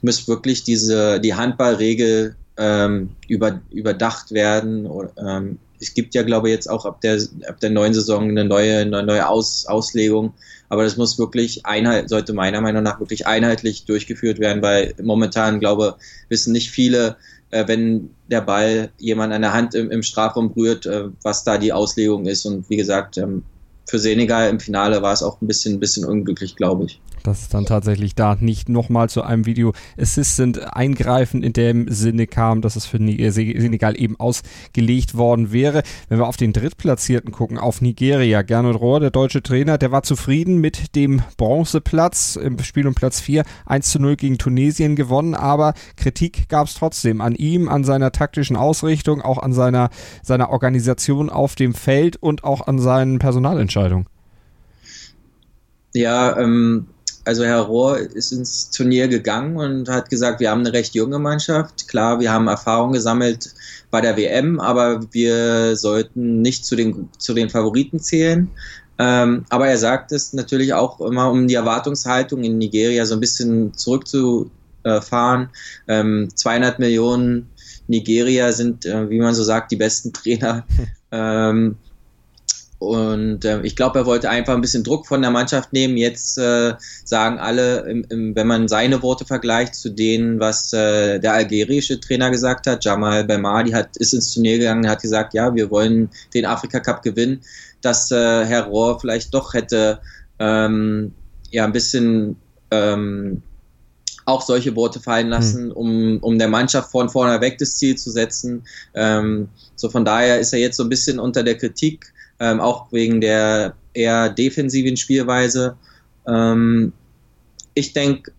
muss 0.03 0.29
wirklich 0.29 0.65
diese, 0.65 1.21
die 1.21 1.35
Handballregel 1.35 2.37
ähm, 2.57 3.11
über, 3.29 3.61
überdacht 3.71 4.33
werden. 4.33 4.89
Ähm, 5.17 5.59
es 5.81 5.95
gibt 5.95 6.15
ja, 6.15 6.23
glaube 6.23 6.49
ich, 6.49 6.55
jetzt 6.55 6.69
auch 6.69 6.85
ab 6.85 7.01
der, 7.01 7.19
ab 7.49 7.59
der 7.61 7.71
neuen 7.71 7.95
Saison 7.95 8.29
eine 8.29 8.45
neue, 8.45 8.79
eine 8.79 9.03
neue 9.03 9.27
Aus, 9.27 9.67
Auslegung. 9.67 10.35
Aber 10.69 10.85
das 10.85 10.97
muss 10.97 11.19
wirklich 11.19 11.67
einheit, 11.67 12.09
sollte 12.09 12.33
meiner 12.33 12.61
Meinung 12.61 12.83
nach 12.83 13.01
wirklich 13.01 13.27
einheitlich 13.27 13.87
durchgeführt 13.87 14.39
werden, 14.39 14.63
weil 14.63 14.95
momentan, 15.03 15.59
glaube 15.59 15.97
wissen 16.29 16.53
nicht 16.53 16.71
viele, 16.71 17.17
äh, 17.51 17.67
wenn 17.67 18.11
der 18.29 18.43
Ball 18.43 18.91
jemand 18.99 19.33
an 19.33 19.43
der 19.43 19.53
Hand 19.53 19.75
im, 19.75 19.91
im 19.91 20.03
Strafraum 20.03 20.55
berührt, 20.55 20.87
äh, 20.87 21.09
was 21.23 21.45
da 21.45 21.59
die 21.59 21.73
Auslegung 21.73 22.27
ist. 22.27 22.45
Und 22.47 22.69
wie 22.71 22.77
gesagt, 22.77 23.19
ähm, 23.19 23.43
für 23.87 23.99
Senegal 23.99 24.49
im 24.49 24.61
Finale 24.61 25.03
war 25.03 25.13
es 25.13 25.23
auch 25.23 25.41
ein 25.41 25.47
bisschen, 25.47 25.75
ein 25.75 25.81
bisschen 25.81 26.05
unglücklich, 26.05 26.57
glaube 26.57 26.85
ich. 26.85 27.01
Dass 27.23 27.43
es 27.43 27.49
dann 27.49 27.67
tatsächlich 27.67 28.15
da. 28.15 28.37
Nicht 28.41 28.69
nochmal 28.69 29.11
zu 29.11 29.23
einem 29.23 29.45
Video. 29.45 29.73
Assistant 29.99 30.75
eingreifen 30.75 31.43
in 31.43 31.53
dem 31.53 31.89
Sinne 31.89 32.27
kam, 32.27 32.63
dass 32.63 32.77
es 32.77 32.87
für 32.87 32.99
äh, 32.99 33.31
Senegal 33.31 34.01
eben 34.01 34.19
ausgelegt 34.19 35.17
worden 35.17 35.53
wäre. 35.53 35.83
Wenn 36.09 36.19
wir 36.19 36.27
auf 36.27 36.37
den 36.37 36.53
Drittplatzierten 36.53 37.33
gucken, 37.33 37.59
auf 37.59 37.83
Nigeria, 37.83 38.43
Gernot 38.43 38.81
Rohr, 38.81 39.01
der 39.01 39.11
deutsche 39.11 39.43
Trainer, 39.43 39.77
der 39.77 39.93
war 39.93 40.03
zufrieden 40.03 40.59
mit 40.59 40.95
dem 40.97 41.23
Bronzeplatz 41.37 42.37
im 42.37 42.59
Spiel 42.61 42.87
um 42.87 42.95
Platz 42.95 43.21
4, 43.21 43.45
1 43.67 43.91
zu 43.91 43.99
0 44.01 44.17
gegen 44.17 44.39
Tunesien 44.39 44.97
gewonnen, 44.97 45.35
aber 45.35 45.75
Kritik 45.97 46.49
gab 46.49 46.69
es 46.69 46.75
trotzdem 46.75 47.21
an 47.21 47.35
ihm, 47.35 47.69
an 47.69 47.85
seiner 47.85 48.13
taktischen 48.13 48.57
Ausrichtung, 48.57 49.21
auch 49.21 49.39
an 49.39 49.53
seiner, 49.53 49.91
seiner 50.23 50.51
Organisation 50.51 51.29
auf 51.29 51.55
dem 51.55 51.75
Feld 51.75 52.17
und 52.17 52.45
auch 52.45 52.67
an 52.67 52.79
seinen 52.79 53.19
Personalentscheidungen. 53.19 53.70
Ja, 55.95 56.39
ähm, 56.39 56.87
also 57.25 57.45
Herr 57.45 57.61
Rohr 57.61 57.99
ist 57.99 58.33
ins 58.33 58.71
Turnier 58.71 59.09
gegangen 59.09 59.57
und 59.57 59.89
hat 59.89 60.09
gesagt, 60.09 60.41
wir 60.41 60.51
haben 60.51 60.61
eine 60.61 60.73
recht 60.73 60.95
junge 60.95 61.19
Mannschaft. 61.19 61.87
Klar, 61.89 62.21
wir 62.21 62.33
haben 62.33 62.49
Erfahrung 62.49 62.93
gesammelt 62.93 63.55
bei 63.91 64.01
der 64.01 64.17
WM, 64.17 64.59
aber 64.61 65.01
wir 65.13 65.77
sollten 65.77 66.43
nicht 66.43 66.65
zu 66.65 66.77
den, 66.77 67.09
zu 67.19 67.35
den 67.35 67.51
Favoriten 67.51 68.01
zählen. 68.01 68.51
Ähm, 68.99 69.45
aber 69.49 69.69
er 69.69 69.79
sagt 69.79 70.13
es 70.13 70.33
natürlich 70.33 70.75
auch 70.75 71.01
immer, 71.01 71.31
um 71.31 71.49
die 71.49 71.55
Erwartungshaltung 71.55 72.45
in 72.45 72.59
Nigeria 72.59 73.07
so 73.07 73.15
ein 73.15 73.21
bisschen 73.21 73.75
zurückzufahren. 73.75 75.49
Ähm, 75.89 76.29
200 76.35 76.79
Millionen 76.79 77.49
Nigeria 77.87 78.53
sind, 78.53 78.87
äh, 78.87 79.09
wie 79.11 79.19
man 79.19 79.35
so 79.35 79.43
sagt, 79.43 79.73
die 79.73 79.77
besten 79.77 80.13
Trainer. 80.13 80.67
ähm, 81.13 81.77
und 82.81 83.45
äh, 83.45 83.61
ich 83.61 83.77
glaube, 83.77 83.99
er 83.99 84.07
wollte 84.07 84.31
einfach 84.31 84.55
ein 84.55 84.63
bisschen 84.63 84.83
Druck 84.83 85.07
von 85.07 85.21
der 85.21 85.31
Mannschaft 85.31 85.71
nehmen. 85.75 85.99
Jetzt 85.99 86.39
äh, 86.39 86.73
sagen 87.05 87.39
alle, 87.39 87.81
im, 87.81 88.07
im, 88.09 88.35
wenn 88.35 88.47
man 88.47 88.69
seine 88.69 89.03
Worte 89.03 89.27
vergleicht 89.27 89.75
zu 89.75 89.91
denen, 89.91 90.41
was 90.41 90.73
äh, 90.73 91.19
der 91.19 91.35
algerische 91.35 92.01
Trainer 92.01 92.31
gesagt 92.31 92.67
hat, 92.67 92.83
Jamal 92.83 93.25
Belmadi 93.25 93.73
hat, 93.73 93.99
ist 93.99 94.15
ins 94.15 94.33
Turnier 94.33 94.57
gegangen, 94.57 94.89
hat 94.89 95.03
gesagt, 95.03 95.35
ja, 95.35 95.55
wir 95.55 95.71
wollen 95.71 96.09
den 96.33 96.47
Afrika 96.47 96.81
Cup 96.81 97.03
gewinnen, 97.03 97.43
dass 97.83 98.11
äh, 98.13 98.47
Herr 98.47 98.65
Rohr 98.65 98.99
vielleicht 98.99 99.35
doch 99.35 99.53
hätte 99.53 100.01
ähm, 100.39 101.13
ja 101.51 101.65
ein 101.65 101.73
bisschen 101.73 102.37
ähm, 102.71 103.43
auch 104.25 104.41
solche 104.41 104.75
Worte 104.75 105.01
fallen 105.01 105.29
lassen, 105.29 105.67
mhm. 105.67 105.73
um, 105.73 106.19
um 106.23 106.39
der 106.39 106.49
Mannschaft 106.49 106.91
von 106.91 107.11
vorne 107.11 107.43
weg 107.43 107.59
das 107.59 107.77
Ziel 107.77 107.99
zu 107.99 108.11
setzen. 108.11 108.63
Ähm, 108.95 109.51
so 109.77 109.91
von 109.91 110.07
daher 110.07 110.41
ist 110.41 110.55
er 110.55 110.61
jetzt 110.61 110.79
so 110.79 110.83
ein 110.83 110.89
bisschen 110.89 111.19
unter 111.19 111.43
der 111.43 111.59
Kritik 111.59 112.11
ähm, 112.41 112.61
auch 112.61 112.91
wegen 112.93 113.21
der 113.21 113.75
eher 113.95 114.31
defensiven 114.31 114.97
Spielweise. 114.97 115.77
Ähm, 116.27 116.93
ich 117.75 117.93
denke, 117.93 118.33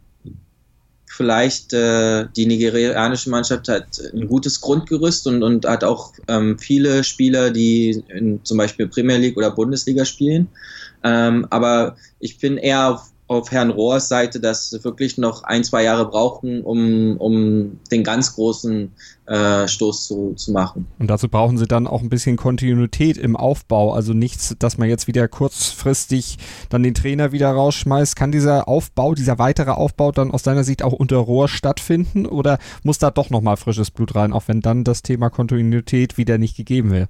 vielleicht 1.05 1.73
äh, 1.73 2.25
die 2.35 2.45
nigerianische 2.45 3.29
Mannschaft 3.29 3.67
hat 3.67 4.01
ein 4.13 4.27
gutes 4.27 4.61
Grundgerüst 4.61 5.27
und, 5.27 5.43
und 5.43 5.65
hat 5.65 5.83
auch 5.83 6.13
ähm, 6.27 6.57
viele 6.57 7.03
Spieler, 7.03 7.51
die 7.51 8.03
in 8.07 8.43
zum 8.43 8.57
Beispiel 8.57 8.87
Premier 8.87 9.17
League 9.17 9.37
oder 9.37 9.51
Bundesliga 9.51 10.05
spielen. 10.05 10.47
Ähm, 11.03 11.45
aber 11.49 11.95
ich 12.19 12.39
bin 12.39 12.57
eher 12.57 12.89
auf 12.89 13.11
auf 13.31 13.49
Herrn 13.49 13.69
Rohrs 13.69 14.09
Seite, 14.09 14.41
dass 14.41 14.71
sie 14.71 14.83
wirklich 14.83 15.17
noch 15.17 15.43
ein, 15.43 15.63
zwei 15.63 15.83
Jahre 15.83 16.05
brauchen, 16.05 16.61
um, 16.63 17.15
um 17.15 17.79
den 17.89 18.03
ganz 18.03 18.35
großen 18.35 18.91
äh, 19.25 19.69
Stoß 19.69 20.07
zu, 20.07 20.33
zu 20.35 20.51
machen. 20.51 20.85
Und 20.99 21.07
dazu 21.07 21.29
brauchen 21.29 21.57
sie 21.57 21.65
dann 21.65 21.87
auch 21.87 22.01
ein 22.01 22.09
bisschen 22.09 22.35
Kontinuität 22.35 23.17
im 23.17 23.37
Aufbau. 23.37 23.93
Also 23.93 24.11
nichts, 24.11 24.53
dass 24.59 24.77
man 24.77 24.89
jetzt 24.89 25.07
wieder 25.07 25.29
kurzfristig 25.29 26.39
dann 26.67 26.83
den 26.83 26.93
Trainer 26.93 27.31
wieder 27.31 27.49
rausschmeißt. 27.51 28.17
Kann 28.17 28.33
dieser 28.33 28.67
Aufbau, 28.67 29.15
dieser 29.15 29.39
weitere 29.39 29.71
Aufbau 29.71 30.11
dann 30.11 30.31
aus 30.31 30.43
deiner 30.43 30.65
Sicht 30.65 30.83
auch 30.83 30.93
unter 30.93 31.17
Rohr 31.17 31.47
stattfinden 31.47 32.25
oder 32.25 32.59
muss 32.83 32.97
da 32.97 33.11
doch 33.11 33.29
nochmal 33.29 33.55
frisches 33.55 33.91
Blut 33.91 34.13
rein, 34.13 34.33
auch 34.33 34.43
wenn 34.47 34.59
dann 34.59 34.83
das 34.83 35.03
Thema 35.03 35.29
Kontinuität 35.29 36.17
wieder 36.17 36.37
nicht 36.37 36.57
gegeben 36.57 36.91
wäre? 36.91 37.07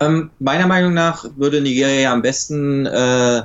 Ähm, 0.00 0.30
meiner 0.38 0.66
Meinung 0.66 0.94
nach 0.94 1.26
würde 1.36 1.60
Nigeria 1.60 2.14
am 2.14 2.22
besten 2.22 2.86
äh, 2.86 3.42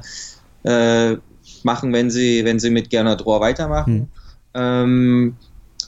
äh, 0.64 1.18
machen, 1.66 1.94
wenn 1.94 2.10
sie, 2.10 2.46
wenn 2.46 2.60
sie 2.60 2.70
mit 2.70 2.90
Gernot 2.90 3.26
Rohr 3.26 3.42
weitermachen. 3.42 3.94
Mhm. 3.94 4.08
Ähm, 4.54 5.36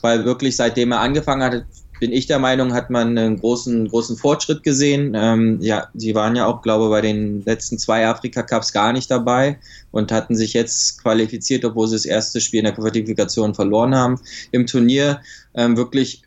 weil 0.02 0.24
wirklich 0.24 0.56
seitdem 0.56 0.92
er 0.92 1.00
angefangen 1.00 1.42
hat, 1.42 1.64
bin 2.00 2.12
ich 2.12 2.26
der 2.26 2.38
Meinung, 2.38 2.74
hat 2.74 2.90
man 2.90 3.16
einen 3.16 3.38
großen, 3.38 3.88
großen 3.88 4.16
Fortschritt 4.16 4.62
gesehen. 4.62 5.14
Ähm, 5.16 5.58
ja, 5.60 5.88
sie 5.94 6.14
waren 6.14 6.36
ja 6.36 6.46
auch, 6.46 6.60
glaube 6.60 6.84
ich, 6.84 6.90
bei 6.90 7.00
den 7.00 7.44
letzten 7.44 7.78
zwei 7.78 8.06
Afrika 8.06 8.42
Cups 8.42 8.72
gar 8.72 8.92
nicht 8.92 9.10
dabei 9.10 9.58
und 9.90 10.12
hatten 10.12 10.36
sich 10.36 10.52
jetzt 10.52 11.02
qualifiziert, 11.02 11.64
obwohl 11.64 11.88
sie 11.88 11.94
das 11.94 12.04
erste 12.04 12.40
Spiel 12.40 12.58
in 12.58 12.64
der 12.64 12.74
Qualifikation 12.74 13.54
verloren 13.54 13.94
haben. 13.94 14.20
Im 14.50 14.66
Turnier 14.66 15.20
ähm, 15.54 15.76
wirklich 15.76 16.22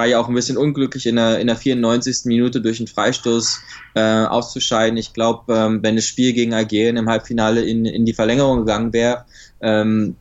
war 0.00 0.06
ja 0.06 0.18
auch 0.18 0.28
ein 0.28 0.34
bisschen 0.34 0.56
unglücklich, 0.56 1.04
in 1.04 1.16
der, 1.16 1.40
in 1.40 1.46
der 1.46 1.56
94. 1.56 2.24
Minute 2.24 2.62
durch 2.62 2.80
einen 2.80 2.86
Freistoß 2.86 3.60
äh, 3.96 4.24
auszuscheiden. 4.24 4.96
Ich 4.96 5.12
glaube, 5.12 5.54
ähm, 5.54 5.82
wenn 5.82 5.94
das 5.94 6.06
Spiel 6.06 6.32
gegen 6.32 6.54
Algerien 6.54 6.96
im 6.96 7.06
Halbfinale 7.06 7.62
in, 7.62 7.84
in 7.84 8.06
die 8.06 8.14
Verlängerung 8.14 8.60
gegangen 8.60 8.94
wäre, 8.94 9.26
ähm, 9.60 10.16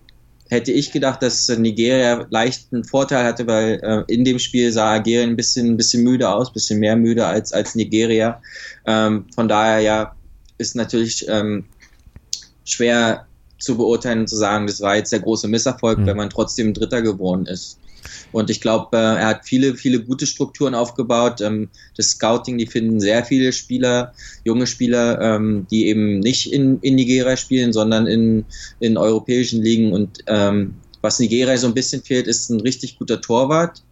hätte 0.49 0.73
ich 0.73 0.91
gedacht, 0.91 1.23
dass 1.23 1.47
Nigeria 1.47 2.27
leicht 2.29 2.73
einen 2.73 2.83
Vorteil 2.83 3.23
hatte, 3.23 3.47
weil 3.47 3.79
äh, 3.81 4.13
in 4.13 4.25
dem 4.25 4.37
Spiel 4.37 4.69
sah 4.73 4.91
Algerien 4.91 5.29
ein 5.29 5.37
bisschen, 5.37 5.67
ein 5.67 5.77
bisschen 5.77 6.03
müde 6.03 6.27
aus, 6.27 6.49
ein 6.49 6.53
bisschen 6.53 6.81
mehr 6.81 6.97
müde 6.97 7.25
als, 7.25 7.53
als 7.53 7.73
Nigeria. 7.73 8.41
Ähm, 8.85 9.27
von 9.33 9.47
daher 9.47 9.79
ja, 9.79 10.13
ist 10.57 10.75
natürlich 10.75 11.25
ähm, 11.29 11.63
schwer 12.65 13.27
zu 13.59 13.77
beurteilen 13.77 14.19
und 14.19 14.27
zu 14.27 14.35
sagen, 14.35 14.67
das 14.67 14.81
war 14.81 14.97
jetzt 14.97 15.13
der 15.13 15.21
große 15.21 15.47
Misserfolg, 15.47 15.99
mhm. 15.99 16.05
wenn 16.05 16.17
man 16.17 16.29
trotzdem 16.29 16.73
Dritter 16.73 17.01
geworden 17.01 17.45
ist. 17.45 17.78
Und 18.31 18.49
ich 18.49 18.61
glaube, 18.61 18.97
äh, 18.97 18.99
er 18.99 19.27
hat 19.27 19.45
viele, 19.45 19.75
viele 19.75 20.01
gute 20.01 20.25
Strukturen 20.25 20.75
aufgebaut. 20.75 21.41
Ähm, 21.41 21.69
das 21.97 22.11
Scouting, 22.11 22.57
die 22.57 22.67
finden 22.67 22.99
sehr 22.99 23.25
viele 23.25 23.51
Spieler, 23.51 24.13
junge 24.43 24.67
Spieler, 24.67 25.19
ähm, 25.21 25.67
die 25.71 25.87
eben 25.87 26.19
nicht 26.19 26.51
in, 26.53 26.79
in 26.81 26.95
Nigeria 26.95 27.37
spielen, 27.37 27.73
sondern 27.73 28.07
in, 28.07 28.45
in 28.79 28.97
europäischen 28.97 29.61
Ligen. 29.61 29.93
Und 29.93 30.19
ähm, 30.27 30.75
was 31.01 31.19
Nigeria 31.19 31.57
so 31.57 31.67
ein 31.67 31.73
bisschen 31.73 32.03
fehlt, 32.03 32.27
ist 32.27 32.49
ein 32.49 32.59
richtig 32.61 32.97
guter 32.99 33.21
Torwart. 33.21 33.83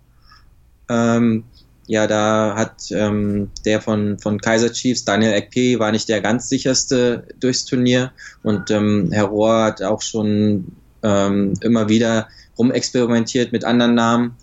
Ja, 0.90 2.08
da 2.08 2.56
hat 2.56 2.90
der 2.90 3.82
von, 3.82 4.20
von 4.20 4.40
Kaiser 4.40 4.72
Chiefs, 4.72 5.04
Daniel 5.04 5.34
Ekpe, 5.34 5.80
war 5.80 5.92
nicht 5.92 6.08
der 6.08 6.22
ganz 6.22 6.48
sicherste 6.48 7.28
durchs 7.42 7.66
Turnier. 7.66 8.14
Und 8.42 8.70
Herr 8.70 9.26
Rohr 9.26 9.66
hat 9.66 9.82
auch 9.82 10.02
schon 10.02 10.72
immer 11.02 11.90
wieder 11.90 12.30
rumexperimentiert 12.58 13.52
mit 13.52 13.64
anderen 13.64 13.96
Namen. 13.96 14.36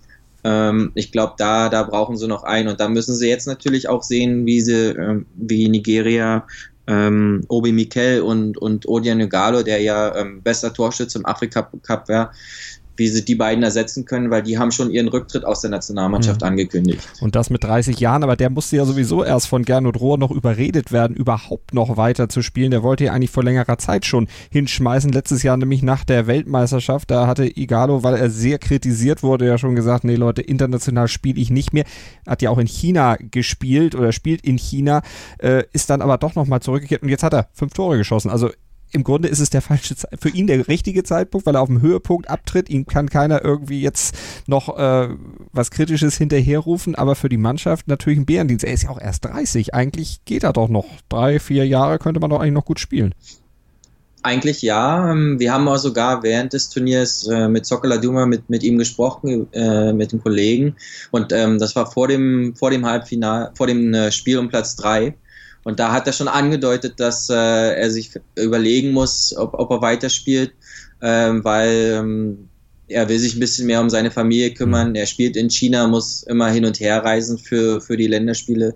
Ähm, 0.44 0.92
ich 0.94 1.12
glaube, 1.12 1.34
da, 1.38 1.68
da 1.68 1.82
brauchen 1.82 2.16
sie 2.16 2.28
noch 2.28 2.44
einen 2.44 2.68
und 2.68 2.80
da 2.80 2.88
müssen 2.88 3.14
sie 3.14 3.28
jetzt 3.28 3.46
natürlich 3.46 3.88
auch 3.88 4.02
sehen, 4.02 4.46
wie 4.46 4.60
sie, 4.60 4.90
ähm, 4.90 5.26
wie 5.34 5.68
Nigeria 5.68 6.46
ähm, 6.86 7.44
Obi 7.48 7.72
Mikel 7.72 8.20
und, 8.20 8.58
und 8.58 8.86
Odian 8.86 9.18
Nugalo, 9.18 9.62
der 9.62 9.80
ja 9.80 10.14
ähm, 10.16 10.42
bester 10.42 10.72
Torschütze 10.72 11.18
im 11.18 11.26
Afrika 11.26 11.70
Cup 11.82 12.08
war, 12.08 12.32
wie 12.96 13.08
sie 13.08 13.24
die 13.24 13.34
beiden 13.34 13.62
ersetzen 13.64 14.04
können, 14.04 14.30
weil 14.30 14.42
die 14.42 14.58
haben 14.58 14.70
schon 14.70 14.90
ihren 14.90 15.08
Rücktritt 15.08 15.44
aus 15.44 15.60
der 15.60 15.70
Nationalmannschaft 15.70 16.42
mhm. 16.42 16.48
angekündigt. 16.48 17.00
Und 17.20 17.34
das 17.34 17.50
mit 17.50 17.64
30 17.64 17.98
Jahren, 18.00 18.22
aber 18.22 18.36
der 18.36 18.50
musste 18.50 18.76
ja 18.76 18.84
sowieso 18.84 19.24
erst 19.24 19.48
von 19.48 19.64
Gernot 19.64 20.00
Rohr 20.00 20.18
noch 20.18 20.30
überredet 20.30 20.92
werden, 20.92 21.16
überhaupt 21.16 21.74
noch 21.74 21.96
weiter 21.96 22.28
zu 22.28 22.42
spielen. 22.42 22.70
Der 22.70 22.82
wollte 22.82 23.04
ja 23.04 23.12
eigentlich 23.12 23.30
vor 23.30 23.44
längerer 23.44 23.78
Zeit 23.78 24.06
schon 24.06 24.28
hinschmeißen. 24.50 25.12
Letztes 25.12 25.42
Jahr 25.42 25.56
nämlich 25.56 25.82
nach 25.82 26.04
der 26.04 26.26
Weltmeisterschaft, 26.26 27.10
da 27.10 27.26
hatte 27.26 27.44
Igalo, 27.44 28.02
weil 28.02 28.14
er 28.14 28.30
sehr 28.30 28.58
kritisiert 28.58 29.22
wurde, 29.22 29.46
ja 29.46 29.58
schon 29.58 29.74
gesagt, 29.74 30.04
nee 30.04 30.16
Leute, 30.16 30.42
international 30.42 31.08
spiele 31.08 31.40
ich 31.40 31.50
nicht 31.50 31.72
mehr. 31.72 31.84
Hat 32.26 32.42
ja 32.42 32.50
auch 32.50 32.58
in 32.58 32.66
China 32.66 33.16
gespielt 33.18 33.94
oder 33.94 34.12
spielt 34.12 34.42
in 34.42 34.58
China, 34.58 35.02
äh, 35.38 35.64
ist 35.72 35.90
dann 35.90 36.02
aber 36.02 36.18
doch 36.18 36.34
nochmal 36.34 36.60
zurückgekehrt 36.60 37.02
und 37.02 37.08
jetzt 37.08 37.22
hat 37.22 37.34
er 37.34 37.48
fünf 37.52 37.72
Tore 37.72 37.96
geschossen. 37.96 38.30
Also 38.30 38.50
im 38.94 39.04
Grunde 39.04 39.28
ist 39.28 39.40
es 39.40 39.50
der 39.50 39.60
falsche 39.60 39.94
für 40.18 40.28
ihn 40.28 40.46
der 40.46 40.68
richtige 40.68 41.02
Zeitpunkt, 41.02 41.46
weil 41.46 41.56
er 41.56 41.62
auf 41.62 41.68
dem 41.68 41.82
Höhepunkt 41.82 42.30
abtritt. 42.30 42.70
Ihm 42.70 42.86
kann 42.86 43.10
keiner 43.10 43.44
irgendwie 43.44 43.80
jetzt 43.82 44.16
noch 44.46 44.78
äh, 44.78 45.08
was 45.52 45.70
Kritisches 45.70 46.16
hinterherrufen, 46.16 46.94
aber 46.94 47.14
für 47.16 47.28
die 47.28 47.36
Mannschaft 47.36 47.88
natürlich 47.88 48.18
ein 48.18 48.26
Bärendienst. 48.26 48.64
Er 48.64 48.72
ist 48.72 48.84
ja 48.84 48.90
auch 48.90 49.00
erst 49.00 49.24
30. 49.24 49.74
Eigentlich 49.74 50.24
geht 50.24 50.44
er 50.44 50.52
doch 50.52 50.68
noch. 50.68 50.86
Drei, 51.08 51.40
vier 51.40 51.66
Jahre 51.66 51.98
könnte 51.98 52.20
man 52.20 52.30
doch 52.30 52.40
eigentlich 52.40 52.54
noch 52.54 52.64
gut 52.64 52.80
spielen. 52.80 53.14
Eigentlich 54.22 54.62
ja. 54.62 55.10
Ähm, 55.10 55.38
wir 55.38 55.52
haben 55.52 55.68
auch 55.68 55.76
sogar 55.76 56.22
während 56.22 56.54
des 56.54 56.70
Turniers 56.70 57.26
äh, 57.26 57.46
mit 57.46 57.66
Sokola 57.66 57.98
Duma 57.98 58.24
mit, 58.24 58.48
mit 58.48 58.62
ihm 58.62 58.78
gesprochen, 58.78 59.52
äh, 59.52 59.92
mit 59.92 60.12
den 60.12 60.22
Kollegen. 60.22 60.76
Und 61.10 61.32
ähm, 61.32 61.58
das 61.58 61.76
war 61.76 61.90
vor 61.90 62.08
dem, 62.08 62.54
vor 62.56 62.70
dem 62.70 62.86
Halbfinale, 62.86 63.50
vor 63.54 63.66
dem 63.66 63.92
äh, 63.92 64.10
Spiel 64.10 64.38
um 64.38 64.48
Platz 64.48 64.76
drei. 64.76 65.14
Und 65.64 65.80
da 65.80 65.92
hat 65.92 66.06
er 66.06 66.12
schon 66.12 66.28
angedeutet, 66.28 67.00
dass 67.00 67.28
äh, 67.30 67.34
er 67.34 67.90
sich 67.90 68.12
überlegen 68.36 68.92
muss, 68.92 69.34
ob, 69.36 69.54
ob 69.54 69.70
er 69.70 69.82
weiterspielt, 69.82 70.52
ähm, 71.02 71.42
weil 71.42 71.98
ähm, 71.98 72.48
er 72.88 73.08
will 73.08 73.18
sich 73.18 73.34
ein 73.34 73.40
bisschen 73.40 73.66
mehr 73.66 73.80
um 73.80 73.88
seine 73.88 74.10
Familie 74.10 74.52
kümmern. 74.52 74.90
Mhm. 74.90 74.94
Er 74.94 75.06
spielt 75.06 75.36
in 75.36 75.48
China, 75.48 75.86
muss 75.86 76.22
immer 76.24 76.48
hin 76.50 76.64
und 76.64 76.80
her 76.80 77.02
reisen 77.02 77.38
für, 77.38 77.80
für 77.80 77.96
die 77.96 78.06
Länderspiele. 78.06 78.74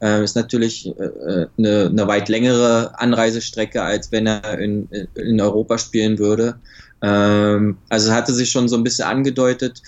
Äh, 0.00 0.24
ist 0.24 0.36
natürlich 0.36 0.86
äh, 0.86 1.46
eine, 1.58 1.86
eine 1.86 2.06
weit 2.06 2.28
längere 2.28 2.98
Anreisestrecke, 2.98 3.82
als 3.82 4.12
wenn 4.12 4.26
er 4.26 4.58
in, 4.58 4.88
in 5.14 5.40
Europa 5.40 5.78
spielen 5.78 6.18
würde. 6.18 6.58
Ähm, 7.02 7.78
also 7.88 8.12
hatte 8.12 8.32
sich 8.32 8.50
schon 8.50 8.68
so 8.68 8.76
ein 8.76 8.84
bisschen 8.84 9.06
angedeutet. 9.06 9.82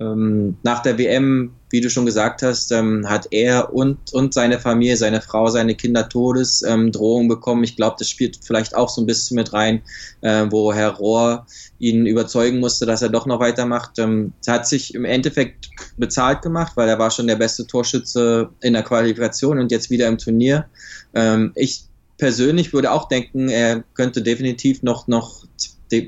Ähm, 0.00 0.56
nach 0.62 0.82
der 0.82 0.98
WM, 0.98 1.52
wie 1.74 1.80
du 1.80 1.90
schon 1.90 2.06
gesagt 2.06 2.42
hast, 2.42 2.70
ähm, 2.70 3.04
hat 3.08 3.26
er 3.32 3.74
und, 3.74 4.12
und 4.12 4.32
seine 4.32 4.60
Familie, 4.60 4.96
seine 4.96 5.20
Frau, 5.20 5.48
seine 5.48 5.74
Kinder 5.74 6.08
Todesdrohungen 6.08 7.26
bekommen. 7.26 7.64
Ich 7.64 7.74
glaube, 7.74 7.96
das 7.98 8.08
spielt 8.08 8.38
vielleicht 8.44 8.76
auch 8.76 8.88
so 8.88 9.02
ein 9.02 9.06
bisschen 9.06 9.34
mit 9.34 9.52
rein, 9.52 9.82
äh, 10.20 10.46
wo 10.50 10.72
Herr 10.72 10.90
Rohr 10.90 11.48
ihn 11.80 12.06
überzeugen 12.06 12.60
musste, 12.60 12.86
dass 12.86 13.02
er 13.02 13.08
doch 13.08 13.26
noch 13.26 13.40
weitermacht. 13.40 13.98
Ähm, 13.98 14.32
hat 14.46 14.68
sich 14.68 14.94
im 14.94 15.04
Endeffekt 15.04 15.68
bezahlt 15.96 16.42
gemacht, 16.42 16.74
weil 16.76 16.88
er 16.88 17.00
war 17.00 17.10
schon 17.10 17.26
der 17.26 17.34
beste 17.34 17.66
Torschütze 17.66 18.50
in 18.60 18.74
der 18.74 18.84
Qualifikation 18.84 19.58
und 19.58 19.72
jetzt 19.72 19.90
wieder 19.90 20.06
im 20.06 20.18
Turnier. 20.18 20.66
Ähm, 21.12 21.50
ich 21.56 21.86
persönlich 22.18 22.72
würde 22.72 22.92
auch 22.92 23.08
denken, 23.08 23.48
er 23.48 23.82
könnte 23.94 24.22
definitiv 24.22 24.84
noch, 24.84 25.08
noch 25.08 25.44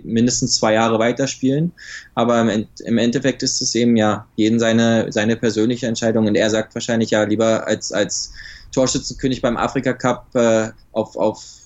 mindestens 0.05 0.57
zwei 0.57 0.75
Jahre 0.75 0.99
weiterspielen. 0.99 1.73
Aber 2.15 2.41
im, 2.41 2.67
im, 2.85 2.99
Endeffekt 2.99 3.43
ist 3.43 3.61
es 3.61 3.75
eben 3.75 3.97
ja 3.97 4.27
jeden 4.37 4.59
seine, 4.59 5.11
seine 5.13 5.37
persönliche 5.37 5.87
Entscheidung. 5.87 6.27
Und 6.27 6.35
er 6.35 6.51
sagt 6.51 6.75
wahrscheinlich 6.75 7.11
ja 7.11 7.23
lieber 7.25 7.67
als, 7.67 7.93
als 7.93 8.33
Torschützenkönig 8.73 9.43
beim 9.43 9.57
Afrika 9.57 9.93
Cup 9.93 10.35
äh, 10.35 10.71
auf, 10.93 11.17
auf 11.17 11.66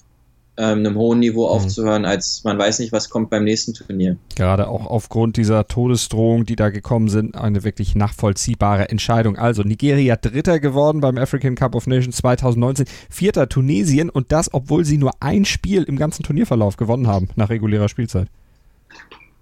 einem 0.64 0.97
hohen 0.97 1.21
Niveau 1.21 1.47
mhm. 1.47 1.52
aufzuhören, 1.52 2.05
als 2.05 2.45
man 2.45 2.59
weiß 2.59 2.79
nicht, 2.81 2.93
was 2.93 3.11
kommt 3.11 3.31
beim 3.31 3.45
nächsten 3.45 3.75
Turnier. 3.75 4.17
Gerade 4.37 4.69
auch 4.69 4.87
aufgrund 4.87 5.37
dieser 5.37 5.67
Todesdrohung, 5.67 6.47
die 6.47 6.57
da 6.57 6.71
gekommen 6.71 7.09
sind, 7.09 7.37
eine 7.37 7.64
wirklich 7.64 7.95
nachvollziehbare 7.95 8.88
Entscheidung. 8.88 9.37
Also 9.37 9.62
Nigeria 9.62 10.17
Dritter 10.17 10.61
geworden 10.61 11.00
beim 11.00 11.19
African 11.19 11.55
Cup 11.55 11.75
of 11.75 11.87
Nations 11.87 12.17
2019, 12.19 12.87
Vierter 13.09 13.49
Tunesien 13.49 14.11
und 14.11 14.33
das, 14.33 14.52
obwohl 14.52 14.85
sie 14.85 14.99
nur 14.99 15.12
ein 15.21 15.45
Spiel 15.45 15.85
im 15.85 15.97
ganzen 15.97 16.23
Turnierverlauf 16.23 16.76
gewonnen 16.76 17.07
haben 17.07 17.29
nach 17.37 17.50
regulärer 17.50 17.88
Spielzeit. 17.88 18.29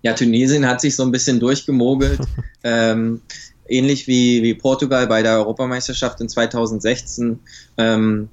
Ja, 0.02 0.12
Tunesien 0.14 0.66
hat 0.66 0.80
sich 0.80 0.94
so 0.94 1.02
ein 1.02 1.10
bisschen 1.10 1.40
durchgemogelt. 1.40 2.20
ähm, 2.62 3.20
ähnlich 3.68 4.06
wie, 4.06 4.42
wie 4.42 4.54
Portugal 4.54 5.06
bei 5.06 5.22
der 5.22 5.38
Europameisterschaft 5.38 6.20
in 6.20 6.28
2016. 6.28 7.38
Ähm, 7.76 8.28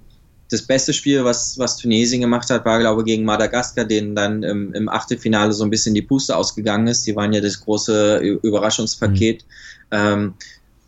das 0.49 0.61
beste 0.61 0.93
Spiel, 0.93 1.23
was, 1.23 1.57
was 1.57 1.77
Tunesien 1.77 2.21
gemacht 2.21 2.49
hat, 2.49 2.65
war, 2.65 2.79
glaube 2.79 3.01
ich, 3.01 3.05
gegen 3.05 3.25
Madagaskar, 3.25 3.85
denen 3.85 4.15
dann 4.15 4.43
im, 4.43 4.73
im 4.73 4.89
Achtelfinale 4.89 5.53
so 5.53 5.63
ein 5.63 5.69
bisschen 5.69 5.95
die 5.95 6.03
Puste 6.03 6.35
ausgegangen 6.35 6.87
ist. 6.87 7.07
Die 7.07 7.15
waren 7.15 7.33
ja 7.33 7.41
das 7.41 7.61
große 7.61 8.17
Überraschungspaket. 8.43 9.43
Mhm. 9.43 9.97
Ähm, 9.97 10.33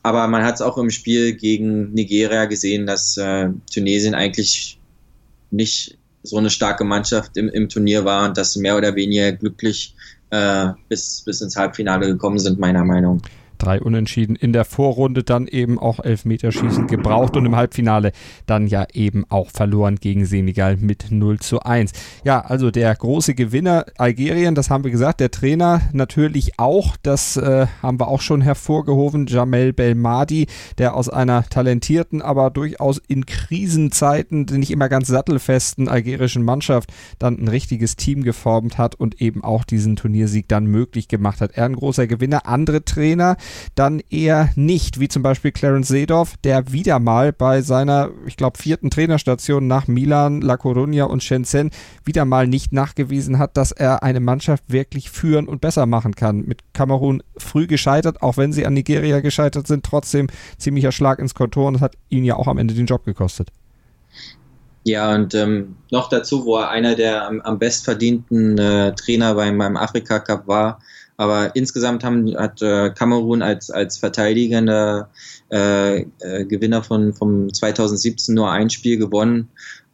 aber 0.03 0.27
man 0.27 0.43
hat 0.43 0.55
es 0.55 0.61
auch 0.61 0.77
im 0.77 0.89
Spiel 0.89 1.33
gegen 1.33 1.91
Nigeria 1.93 2.45
gesehen, 2.45 2.85
dass 2.85 3.17
äh, 3.17 3.49
Tunesien 3.73 4.13
eigentlich 4.13 4.79
nicht 5.49 5.97
so 6.23 6.37
eine 6.37 6.49
starke 6.49 6.83
Mannschaft 6.83 7.35
im, 7.35 7.49
im 7.49 7.67
Turnier 7.67 8.05
war 8.05 8.27
und 8.27 8.37
dass 8.37 8.53
sie 8.53 8.59
mehr 8.59 8.77
oder 8.77 8.95
weniger 8.95 9.31
glücklich 9.31 9.95
äh, 10.29 10.69
bis, 10.87 11.23
bis 11.25 11.41
ins 11.41 11.55
Halbfinale 11.55 12.07
gekommen 12.07 12.39
sind, 12.39 12.59
meiner 12.59 12.83
Meinung 12.83 13.21
nach 13.23 13.46
drei 13.57 13.81
Unentschieden 13.81 14.35
in 14.35 14.53
der 14.53 14.65
Vorrunde, 14.65 15.23
dann 15.23 15.47
eben 15.47 15.79
auch 15.79 15.99
Elfmeterschießen 15.99 16.87
gebraucht 16.87 17.35
und 17.37 17.45
im 17.45 17.55
Halbfinale 17.55 18.11
dann 18.45 18.67
ja 18.67 18.85
eben 18.93 19.25
auch 19.29 19.49
verloren 19.51 19.97
gegen 19.97 20.25
Senegal 20.25 20.77
mit 20.77 21.07
0 21.11 21.39
zu 21.39 21.59
1. 21.61 21.91
Ja, 22.23 22.41
also 22.41 22.71
der 22.71 22.95
große 22.95 23.35
Gewinner 23.35 23.85
Algerien, 23.97 24.55
das 24.55 24.69
haben 24.69 24.83
wir 24.83 24.91
gesagt, 24.91 25.19
der 25.19 25.31
Trainer 25.31 25.81
natürlich 25.93 26.59
auch, 26.59 26.97
das 27.03 27.37
äh, 27.37 27.67
haben 27.81 27.99
wir 27.99 28.07
auch 28.07 28.21
schon 28.21 28.41
hervorgehoben, 28.41 29.27
Jamel 29.27 29.73
Belmadi, 29.73 30.47
der 30.77 30.95
aus 30.95 31.09
einer 31.09 31.43
talentierten, 31.43 32.21
aber 32.21 32.49
durchaus 32.49 32.99
in 33.07 33.25
Krisenzeiten 33.25 34.45
nicht 34.51 34.71
immer 34.71 34.89
ganz 34.89 35.07
sattelfesten 35.07 35.87
algerischen 35.87 36.43
Mannschaft 36.43 36.91
dann 37.19 37.37
ein 37.37 37.47
richtiges 37.47 37.95
Team 37.95 38.23
geformt 38.23 38.77
hat 38.77 38.95
und 38.95 39.21
eben 39.21 39.43
auch 39.43 39.63
diesen 39.63 39.95
Turniersieg 39.95 40.47
dann 40.47 40.65
möglich 40.65 41.07
gemacht 41.07 41.41
hat. 41.41 41.51
Er 41.55 41.65
ein 41.65 41.75
großer 41.75 42.07
Gewinner. 42.07 42.47
Andere 42.47 42.83
Trainer, 42.83 43.37
dann 43.75 44.01
eher 44.09 44.49
nicht, 44.55 44.99
wie 44.99 45.07
zum 45.07 45.23
Beispiel 45.23 45.51
Clarence 45.51 45.87
Seedorf, 45.87 46.35
der 46.43 46.71
wieder 46.71 46.99
mal 46.99 47.33
bei 47.33 47.61
seiner, 47.61 48.09
ich 48.25 48.37
glaube, 48.37 48.57
vierten 48.57 48.89
Trainerstation 48.89 49.67
nach 49.67 49.87
Milan, 49.87 50.41
La 50.41 50.55
Coruña 50.55 51.03
und 51.03 51.23
Shenzhen 51.23 51.71
wieder 52.03 52.25
mal 52.25 52.47
nicht 52.47 52.73
nachgewiesen 52.73 53.37
hat, 53.39 53.57
dass 53.57 53.71
er 53.71 54.03
eine 54.03 54.19
Mannschaft 54.19 54.63
wirklich 54.67 55.09
führen 55.09 55.47
und 55.47 55.61
besser 55.61 55.85
machen 55.85 56.15
kann. 56.15 56.45
Mit 56.45 56.61
Kamerun 56.73 57.23
früh 57.37 57.67
gescheitert, 57.67 58.21
auch 58.21 58.37
wenn 58.37 58.53
sie 58.53 58.65
an 58.65 58.73
Nigeria 58.73 59.19
gescheitert 59.19 59.67
sind, 59.67 59.85
trotzdem 59.85 60.27
ziemlicher 60.57 60.91
Schlag 60.91 61.19
ins 61.19 61.35
Kontor 61.35 61.67
und 61.67 61.73
das 61.75 61.81
hat 61.81 61.95
ihn 62.09 62.23
ja 62.23 62.35
auch 62.35 62.47
am 62.47 62.57
Ende 62.57 62.73
den 62.73 62.85
Job 62.85 63.05
gekostet. 63.05 63.49
Ja, 64.87 65.13
und 65.13 65.35
ähm, 65.35 65.75
noch 65.91 66.07
dazu, 66.07 66.45
wo 66.45 66.55
er 66.59 66.69
einer 66.69 66.95
der 66.95 67.27
am, 67.27 67.41
am 67.41 67.59
bestverdienten 67.59 68.57
äh, 68.57 68.95
Trainer 68.95 69.35
beim, 69.35 69.57
beim 69.57 69.75
Afrika 69.75 70.19
Cup 70.19 70.47
war, 70.47 70.79
aber 71.17 71.55
insgesamt 71.55 72.03
haben, 72.03 72.37
hat 72.37 72.61
äh, 72.61 72.91
Kamerun 72.91 73.41
als, 73.41 73.71
als 73.71 73.97
verteidigender 73.97 75.09
äh, 75.51 76.01
äh, 76.01 76.45
Gewinner 76.45 76.83
von, 76.83 77.13
vom 77.13 77.51
2017 77.51 78.35
nur 78.35 78.51
ein 78.51 78.69
Spiel 78.69 78.97
gewonnen, 78.97 79.49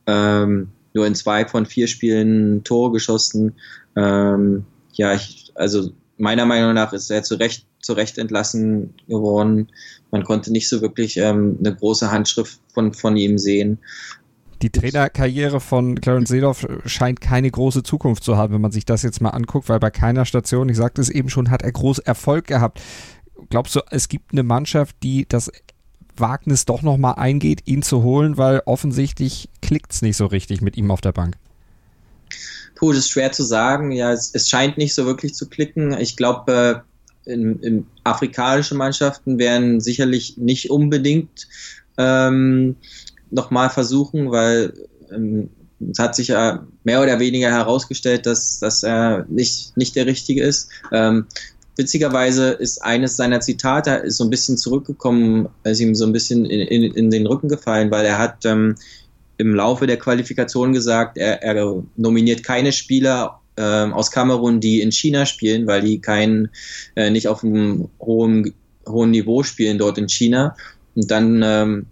ähm, 0.05 0.69
nur 0.93 1.07
in 1.07 1.15
zwei 1.15 1.45
von 1.45 1.65
vier 1.65 1.87
Spielen 1.87 2.63
Tore 2.65 2.91
geschossen. 2.91 3.53
Ähm, 3.95 4.65
ja, 4.93 5.13
ich, 5.13 5.51
also 5.55 5.91
meiner 6.17 6.45
Meinung 6.45 6.73
nach 6.73 6.91
ist 6.91 7.09
er 7.09 7.23
zu 7.23 7.35
Recht, 7.35 7.65
zu 7.79 7.93
Recht 7.93 8.17
entlassen 8.17 8.93
geworden. 9.07 9.69
Man 10.11 10.23
konnte 10.23 10.51
nicht 10.51 10.67
so 10.67 10.81
wirklich 10.81 11.17
ähm, 11.17 11.57
eine 11.59 11.73
große 11.73 12.11
Handschrift 12.11 12.59
von, 12.73 12.93
von 12.93 13.15
ihm 13.15 13.37
sehen. 13.37 13.79
Die 14.63 14.69
Trainerkarriere 14.69 15.59
von 15.59 15.99
Clarence 15.99 16.29
Seedorf 16.29 16.65
scheint 16.85 17.19
keine 17.19 17.51
große 17.51 17.83
Zukunft 17.83 18.23
zu 18.23 18.37
haben, 18.37 18.53
wenn 18.53 18.61
man 18.61 18.71
sich 18.71 18.85
das 18.85 19.03
jetzt 19.03 19.19
mal 19.19 19.31
anguckt, 19.31 19.67
weil 19.67 19.79
bei 19.79 19.89
keiner 19.89 20.23
Station, 20.23 20.69
ich 20.69 20.77
sagte 20.77 21.01
es 21.01 21.09
eben 21.09 21.29
schon, 21.29 21.51
hat 21.51 21.63
er 21.63 21.71
groß 21.73 21.99
Erfolg 21.99 22.47
gehabt. 22.47 22.79
Glaubst 23.49 23.75
du, 23.75 23.81
es 23.91 24.07
gibt 24.07 24.31
eine 24.31 24.43
Mannschaft, 24.43 24.95
die 25.03 25.25
das 25.27 25.51
Wagnis 26.15 26.63
doch 26.63 26.81
nochmal 26.81 27.15
eingeht, 27.15 27.63
ihn 27.65 27.81
zu 27.81 28.03
holen, 28.03 28.37
weil 28.37 28.61
offensichtlich 28.65 29.49
klickt 29.61 29.91
es 29.91 30.01
nicht 30.01 30.15
so 30.15 30.27
richtig 30.27 30.61
mit 30.61 30.77
ihm 30.77 30.91
auf 30.91 31.01
der 31.01 31.11
Bank? 31.11 31.35
Puh, 32.75 32.91
das 32.91 32.99
ist 32.99 33.09
schwer 33.09 33.33
zu 33.33 33.43
sagen. 33.43 33.91
Ja, 33.91 34.13
es, 34.13 34.33
es 34.33 34.47
scheint 34.47 34.77
nicht 34.77 34.95
so 34.95 35.05
wirklich 35.05 35.33
zu 35.33 35.49
klicken. 35.49 35.91
Ich 35.99 36.15
glaube, 36.15 36.83
äh, 37.25 37.81
afrikanische 38.05 38.75
Mannschaften 38.75 39.39
wären 39.39 39.81
sicherlich 39.81 40.37
nicht 40.37 40.69
unbedingt 40.69 41.49
ähm, 41.97 42.77
nochmal 43.33 43.69
versuchen, 43.69 44.31
weil 44.31 44.73
ähm, 45.11 45.49
es 45.91 45.99
hat 45.99 46.15
sich 46.15 46.29
ja 46.29 46.65
mehr 46.83 47.01
oder 47.01 47.19
weniger 47.19 47.51
herausgestellt, 47.51 48.25
dass, 48.25 48.59
dass 48.59 48.83
er 48.83 49.25
nicht, 49.29 49.75
nicht 49.75 49.95
der 49.95 50.05
Richtige 50.05 50.43
ist. 50.43 50.69
Ähm, 50.91 51.25
witzigerweise 51.75 52.51
ist 52.51 52.83
eines 52.83 53.17
seiner 53.17 53.39
Zitate 53.39 53.91
ist 53.91 54.17
so 54.17 54.23
ein 54.23 54.29
bisschen 54.29 54.57
zurückgekommen, 54.57 55.49
ist 55.63 55.79
ihm 55.79 55.95
so 55.95 56.05
ein 56.05 56.13
bisschen 56.13 56.45
in, 56.45 56.61
in, 56.61 56.93
in 56.93 57.11
den 57.11 57.27
Rücken 57.27 57.49
gefallen, 57.49 57.91
weil 57.91 58.05
er 58.05 58.17
hat 58.17 58.45
ähm, 58.45 58.75
im 59.37 59.55
Laufe 59.55 59.87
der 59.87 59.97
Qualifikation 59.97 60.73
gesagt, 60.73 61.17
er, 61.17 61.41
er 61.41 61.83
nominiert 61.97 62.43
keine 62.43 62.71
Spieler 62.71 63.39
ähm, 63.57 63.93
aus 63.93 64.11
Kamerun, 64.11 64.59
die 64.59 64.81
in 64.81 64.91
China 64.91 65.25
spielen, 65.25 65.67
weil 65.67 65.81
die 65.81 65.99
kein, 65.99 66.49
äh, 66.95 67.09
nicht 67.09 67.27
auf 67.27 67.43
einem 67.43 67.89
hohen, 67.99 68.53
hohen 68.87 69.11
Niveau 69.11 69.43
spielen 69.43 69.77
dort 69.77 69.97
in 69.97 70.09
China. 70.09 70.55
Und 70.95 71.09
dann 71.09 71.41
ähm, 71.43 71.85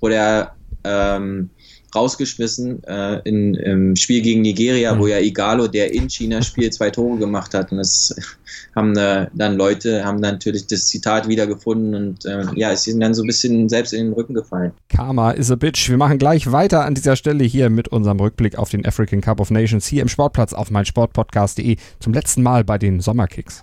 wurde 0.00 0.16
er 0.16 0.57
ähm, 0.84 1.50
rausgeschmissen 1.94 2.82
äh, 2.84 3.20
in, 3.24 3.54
im 3.54 3.96
Spiel 3.96 4.22
gegen 4.22 4.42
Nigeria, 4.42 4.94
mhm. 4.94 4.98
wo 4.98 5.06
ja 5.06 5.18
Igalo, 5.18 5.68
der 5.68 5.92
in 5.92 6.08
China 6.08 6.42
spielt, 6.42 6.74
zwei 6.74 6.90
Tore 6.90 7.18
gemacht 7.18 7.54
hat. 7.54 7.72
Und 7.72 7.78
das 7.78 8.14
haben 8.76 8.96
äh, 8.96 9.26
dann 9.34 9.56
Leute, 9.56 10.04
haben 10.04 10.20
dann 10.20 10.34
natürlich 10.34 10.66
das 10.66 10.86
Zitat 10.86 11.28
wiedergefunden 11.28 11.94
und 11.94 12.24
äh, 12.26 12.44
ja, 12.54 12.72
es 12.72 12.80
ist 12.80 12.88
ihnen 12.88 13.00
dann 13.00 13.14
so 13.14 13.22
ein 13.22 13.26
bisschen 13.26 13.68
selbst 13.68 13.92
in 13.92 14.06
den 14.06 14.12
Rücken 14.12 14.34
gefallen. 14.34 14.72
Karma 14.88 15.30
is 15.30 15.50
a 15.50 15.56
bitch. 15.56 15.88
Wir 15.88 15.96
machen 15.96 16.18
gleich 16.18 16.50
weiter 16.52 16.84
an 16.84 16.94
dieser 16.94 17.16
Stelle 17.16 17.44
hier 17.44 17.70
mit 17.70 17.88
unserem 17.88 18.20
Rückblick 18.20 18.56
auf 18.58 18.70
den 18.70 18.84
African 18.84 19.20
Cup 19.20 19.40
of 19.40 19.50
Nations 19.50 19.86
hier 19.86 20.02
im 20.02 20.08
Sportplatz 20.08 20.52
auf 20.52 20.70
meinsportpodcast.de 20.70 21.76
zum 22.00 22.12
letzten 22.12 22.42
Mal 22.42 22.64
bei 22.64 22.78
den 22.78 23.00
Sommerkicks. 23.00 23.62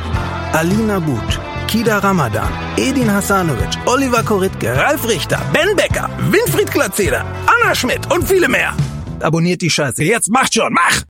Alina 0.53 0.99
But, 0.99 1.39
Kida 1.67 2.03
Ramadan, 2.03 2.51
Edin 2.77 3.09
Hasanovic, 3.09 3.77
Oliver 3.85 4.21
Koritke, 4.21 4.75
Ralf 4.75 5.07
Richter, 5.07 5.39
Ben 5.53 5.75
Becker, 5.77 6.09
Winfried 6.29 6.69
Glatzeder, 6.69 7.25
Anna 7.45 7.73
Schmidt 7.73 8.11
und 8.11 8.27
viele 8.27 8.49
mehr. 8.49 8.75
Abonniert 9.21 9.61
die 9.61 9.69
Scheiße. 9.69 10.03
Jetzt 10.03 10.29
macht 10.29 10.53
schon, 10.53 10.73
mach! 10.73 11.03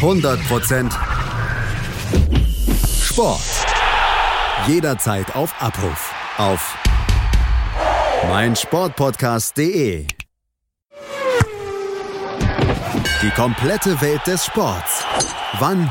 100% 0.00 0.92
Sport. 3.02 3.40
Jederzeit 4.68 5.34
auf 5.34 5.52
Abruf. 5.60 6.12
Auf 6.38 6.76
meinsportpodcast.de. 8.28 10.06
Die 13.22 13.30
komplette 13.30 14.00
Welt 14.00 14.24
des 14.26 14.44
Sports. 14.44 15.04
Wann 15.58 15.90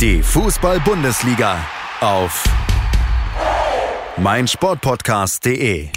Die 0.00 0.22
Fußball-Bundesliga 0.22 1.58
auf 2.00 2.44
meinsportpodcast.de. 4.16 5.88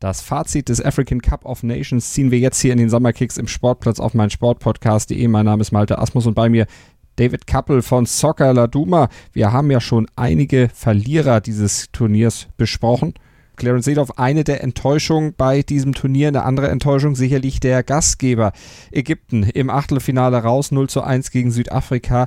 Das 0.00 0.20
Fazit 0.20 0.68
des 0.68 0.84
African 0.84 1.22
Cup 1.22 1.44
of 1.44 1.62
Nations 1.62 2.12
ziehen 2.12 2.32
wir 2.32 2.40
jetzt 2.40 2.60
hier 2.60 2.72
in 2.72 2.78
den 2.78 2.90
Sommerkicks 2.90 3.36
im 3.36 3.46
Sportplatz 3.46 4.00
auf 4.00 4.14
meinsportpodcast.de. 4.14 5.28
Mein 5.28 5.44
Name 5.44 5.60
ist 5.60 5.70
Malte 5.70 6.00
Asmus 6.00 6.26
und 6.26 6.34
bei 6.34 6.48
mir 6.48 6.66
David 7.14 7.46
Kappel 7.46 7.82
von 7.82 8.04
Soccer 8.04 8.52
Laduma. 8.52 9.08
Wir 9.32 9.52
haben 9.52 9.70
ja 9.70 9.80
schon 9.80 10.08
einige 10.16 10.68
Verlierer 10.74 11.40
dieses 11.40 11.92
Turniers 11.92 12.48
besprochen. 12.56 13.14
Clarence 13.54 13.84
Seedorf, 13.84 14.18
eine 14.18 14.42
der 14.42 14.64
Enttäuschungen 14.64 15.34
bei 15.36 15.62
diesem 15.62 15.94
Turnier, 15.94 16.26
eine 16.26 16.42
andere 16.42 16.66
Enttäuschung 16.66 17.14
sicherlich 17.14 17.60
der 17.60 17.84
Gastgeber 17.84 18.50
Ägypten 18.90 19.44
im 19.44 19.70
Achtelfinale 19.70 20.38
raus, 20.38 20.72
0 20.72 20.88
zu 20.88 21.02
1 21.02 21.30
gegen 21.30 21.52
Südafrika. 21.52 22.26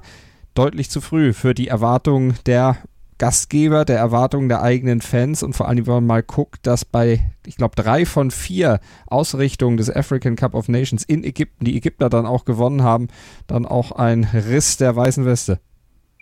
Deutlich 0.58 0.90
zu 0.90 1.02
früh 1.02 1.34
für 1.34 1.54
die 1.54 1.68
Erwartungen 1.68 2.34
der 2.48 2.78
Gastgeber, 3.20 3.86
der 3.86 4.00
Erwartungen 4.00 4.50
der 4.50 4.64
eigenen 4.64 5.02
Fans 5.02 5.44
und 5.44 5.54
vor 5.54 5.68
allem, 5.68 5.86
wenn 5.86 5.94
man 5.94 6.06
mal 6.08 6.24
guckt, 6.24 6.66
dass 6.66 6.84
bei, 6.84 7.32
ich 7.46 7.58
glaube, 7.58 7.76
drei 7.76 8.08
von 8.08 8.32
vier 8.32 8.80
Ausrichtungen 9.06 9.78
des 9.78 9.96
African 9.96 10.36
Cup 10.36 10.56
of 10.56 10.68
Nations 10.68 11.04
in 11.04 11.24
Ägypten, 11.24 11.64
die 11.64 11.78
Ägypter 11.78 12.10
dann 12.10 12.26
auch 12.26 12.44
gewonnen 12.44 12.82
haben, 12.82 13.08
dann 13.46 13.68
auch 13.68 13.92
ein 13.92 14.24
Riss 14.24 14.78
der 14.78 14.96
weißen 14.96 15.26
Weste. 15.26 15.60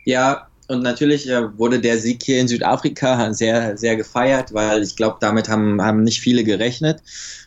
Ja, 0.04 0.48
und 0.68 0.82
natürlich 0.82 1.30
äh, 1.30 1.58
wurde 1.58 1.80
der 1.80 1.98
Sieg 2.00 2.24
hier 2.24 2.40
in 2.40 2.48
Südafrika 2.48 3.34
sehr, 3.34 3.78
sehr 3.78 3.96
gefeiert, 3.96 4.54
weil 4.54 4.84
ich 4.84 4.96
glaube, 4.96 5.18
damit 5.20 5.48
haben, 5.50 5.82
haben 5.82 6.04
nicht 6.04 6.22
viele 6.22 6.44
gerechnet. 6.44 7.02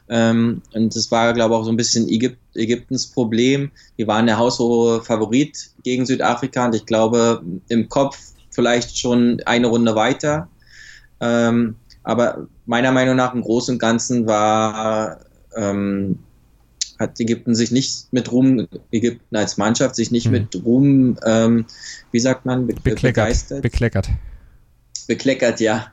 Ähm, 0.08 0.62
und 0.72 0.94
das 0.94 1.10
war, 1.10 1.32
glaube 1.34 1.54
ich, 1.54 1.60
auch 1.60 1.64
so 1.64 1.70
ein 1.70 1.76
bisschen 1.76 2.08
Ägypt, 2.08 2.38
Ägyptens 2.54 3.08
Problem. 3.08 3.70
Die 3.98 4.06
waren 4.06 4.26
der 4.26 4.38
haushohe 4.38 5.02
Favorit 5.02 5.70
gegen 5.82 6.06
Südafrika 6.06 6.66
und 6.66 6.74
ich 6.74 6.86
glaube, 6.86 7.42
im 7.68 7.88
Kopf 7.88 8.18
vielleicht 8.50 8.98
schon 8.98 9.42
eine 9.44 9.66
Runde 9.66 9.94
weiter. 9.94 10.48
Ähm, 11.20 11.76
aber 12.04 12.46
meiner 12.66 12.92
Meinung 12.92 13.16
nach 13.16 13.34
im 13.34 13.42
Großen 13.42 13.74
und 13.74 13.78
Ganzen 13.78 14.26
war 14.26 15.20
ähm, 15.56 16.18
hat 16.98 17.18
Ägypten 17.20 17.54
sich 17.54 17.70
nicht 17.70 18.12
mit 18.12 18.30
Ruhm, 18.32 18.66
Ägypten 18.90 19.36
als 19.36 19.56
Mannschaft 19.56 19.94
sich 19.94 20.10
nicht 20.10 20.24
hm. 20.24 20.32
mit 20.32 20.64
Ruhm, 20.64 21.18
ähm, 21.24 21.64
wie 22.10 22.20
sagt 22.20 22.44
man, 22.44 22.66
be 22.66 22.74
bekleckert, 22.74 23.02
begeistert. 23.02 23.62
Bekleckert. 23.62 24.08
Bekleckert, 25.06 25.60
ja. 25.60 25.86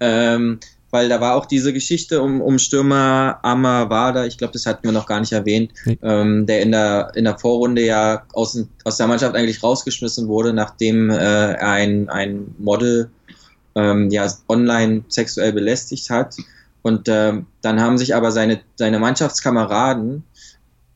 Ähm, 0.00 0.60
weil 0.90 1.08
da 1.08 1.20
war 1.20 1.36
auch 1.36 1.46
diese 1.46 1.72
Geschichte 1.72 2.20
um, 2.20 2.40
um 2.40 2.58
Stürmer 2.58 3.38
Amawada, 3.42 4.26
ich 4.26 4.38
glaube, 4.38 4.52
das 4.52 4.66
hatten 4.66 4.84
wir 4.84 4.92
noch 4.92 5.06
gar 5.06 5.20
nicht 5.20 5.32
erwähnt, 5.32 5.72
nee. 5.84 5.98
ähm, 6.02 6.46
der 6.46 6.62
in 6.62 6.72
der, 6.72 7.12
in 7.14 7.24
der 7.24 7.38
Vorrunde 7.38 7.84
ja 7.84 8.24
aus, 8.32 8.58
aus 8.84 8.96
der 8.96 9.06
Mannschaft 9.06 9.36
eigentlich 9.36 9.62
rausgeschmissen 9.62 10.26
wurde, 10.28 10.52
nachdem 10.52 11.10
äh, 11.10 11.14
ein, 11.14 12.08
ein 12.08 12.54
Model 12.58 13.10
ähm, 13.76 14.10
ja 14.10 14.28
online 14.48 15.04
sexuell 15.08 15.52
belästigt 15.52 16.10
hat. 16.10 16.36
Und 16.82 17.08
ähm, 17.08 17.46
dann 17.60 17.80
haben 17.80 17.98
sich 17.98 18.14
aber 18.14 18.32
seine, 18.32 18.60
seine 18.76 18.98
Mannschaftskameraden 18.98 20.24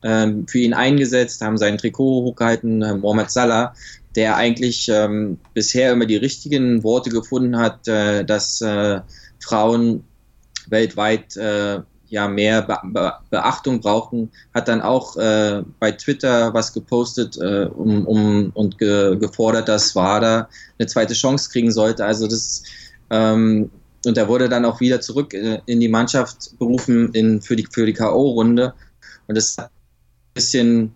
ähm, 0.05 0.47
für 0.47 0.59
ihn 0.59 0.73
eingesetzt, 0.73 1.41
haben 1.41 1.57
sein 1.57 1.77
Trikot 1.77 2.23
hochgehalten, 2.23 2.81
äh, 2.81 2.93
Mohamed 2.93 3.31
Salah, 3.31 3.73
der 4.15 4.37
eigentlich 4.37 4.87
ähm, 4.87 5.39
bisher 5.53 5.91
immer 5.91 6.05
die 6.05 6.15
richtigen 6.15 6.83
Worte 6.83 7.09
gefunden 7.09 7.57
hat, 7.57 7.87
äh, 7.87 8.23
dass 8.23 8.61
äh, 8.61 9.01
Frauen 9.39 10.03
weltweit 10.67 11.35
äh, 11.35 11.79
ja 12.07 12.27
mehr 12.27 12.61
Be 12.61 12.77
Be 12.83 13.13
Beachtung 13.31 13.81
brauchen, 13.81 14.31
hat 14.53 14.67
dann 14.67 14.81
auch 14.81 15.17
äh, 15.17 15.63
bei 15.79 15.91
Twitter 15.91 16.53
was 16.53 16.71
gepostet 16.71 17.37
äh, 17.37 17.65
um, 17.65 18.05
um, 18.05 18.51
und 18.53 18.77
ge 18.77 19.17
gefordert, 19.17 19.67
dass 19.67 19.95
WADA 19.95 20.47
eine 20.77 20.87
zweite 20.87 21.15
Chance 21.15 21.49
kriegen 21.49 21.71
sollte. 21.71 22.05
Also 22.05 22.27
das 22.27 22.63
ähm, 23.09 23.71
und 24.05 24.17
er 24.19 24.27
wurde 24.27 24.49
dann 24.49 24.65
auch 24.65 24.79
wieder 24.79 25.01
zurück 25.01 25.33
äh, 25.33 25.61
in 25.65 25.79
die 25.79 25.87
Mannschaft 25.87 26.57
berufen 26.59 27.11
in, 27.13 27.41
für 27.41 27.55
die, 27.55 27.67
für 27.69 27.87
die 27.87 27.93
K.O.-Runde. 27.93 28.73
Und 29.27 29.35
das 29.35 29.57
hat 29.57 29.71
bisschen 30.35 30.93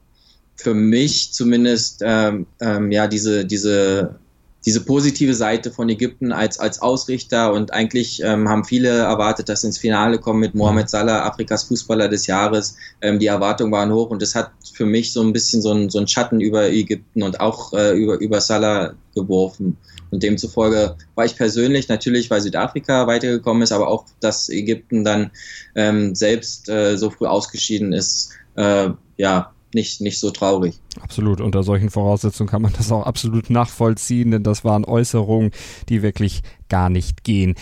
für 0.55 0.73
mich 0.73 1.31
zumindest 1.31 2.03
ähm, 2.05 2.45
ähm, 2.59 2.91
ja 2.91 3.07
diese 3.07 3.45
diese 3.45 4.19
diese 4.65 4.81
positive 4.81 5.33
Seite 5.33 5.71
von 5.71 5.87
Ägypten 5.87 6.33
als 6.33 6.59
als 6.59 6.81
Ausrichter 6.81 7.53
und 7.53 7.71
eigentlich 7.73 8.21
ähm, 8.21 8.49
haben 8.49 8.65
viele 8.65 8.89
erwartet, 8.89 9.47
dass 9.47 9.63
ins 9.63 9.77
Finale 9.77 10.19
kommen 10.19 10.41
mit 10.41 10.53
Mohamed 10.53 10.89
Salah, 10.89 11.25
Afrikas 11.25 11.63
Fußballer 11.63 12.09
des 12.09 12.27
Jahres. 12.27 12.75
Ähm, 13.01 13.19
die 13.19 13.27
Erwartungen 13.27 13.71
waren 13.71 13.93
hoch 13.93 14.09
und 14.09 14.21
das 14.21 14.35
hat 14.35 14.51
für 14.73 14.85
mich 14.85 15.13
so 15.13 15.21
ein 15.21 15.31
bisschen 15.31 15.61
so 15.61 15.71
ein, 15.71 15.89
so 15.89 16.05
Schatten 16.05 16.41
über 16.41 16.69
Ägypten 16.69 17.23
und 17.23 17.39
auch 17.39 17.71
äh, 17.71 17.97
über 17.97 18.19
über 18.19 18.41
Salah 18.41 18.93
geworfen. 19.15 19.77
Und 20.11 20.23
demzufolge 20.23 20.97
war 21.15 21.23
ich 21.23 21.37
persönlich 21.37 21.87
natürlich, 21.87 22.29
weil 22.29 22.41
Südafrika 22.41 23.07
weitergekommen 23.07 23.63
ist, 23.63 23.71
aber 23.71 23.87
auch, 23.87 24.05
dass 24.19 24.49
Ägypten 24.49 25.05
dann 25.05 25.31
ähm, 25.75 26.15
selbst 26.15 26.67
äh, 26.67 26.97
so 26.97 27.09
früh 27.11 27.27
ausgeschieden 27.27 27.93
ist, 27.93 28.31
äh, 28.55 28.89
ja, 29.19 29.51
nicht, 29.73 30.01
nicht 30.01 30.19
so 30.19 30.31
traurig. 30.31 30.79
Absolut, 31.01 31.41
unter 31.41 31.61
solchen 31.61 31.91
Voraussetzungen 31.91 32.49
kann 32.49 32.61
man 32.61 32.73
das 32.73 32.91
auch 32.91 33.05
absolut 33.05 33.49
nachvollziehen, 33.49 34.31
denn 34.31 34.43
das 34.43 34.63
waren 34.63 34.85
Äußerungen, 34.85 35.51
die 35.89 36.01
wirklich 36.01 36.41
gar 36.69 36.89
nicht 36.89 37.23
gehen. 37.23 37.55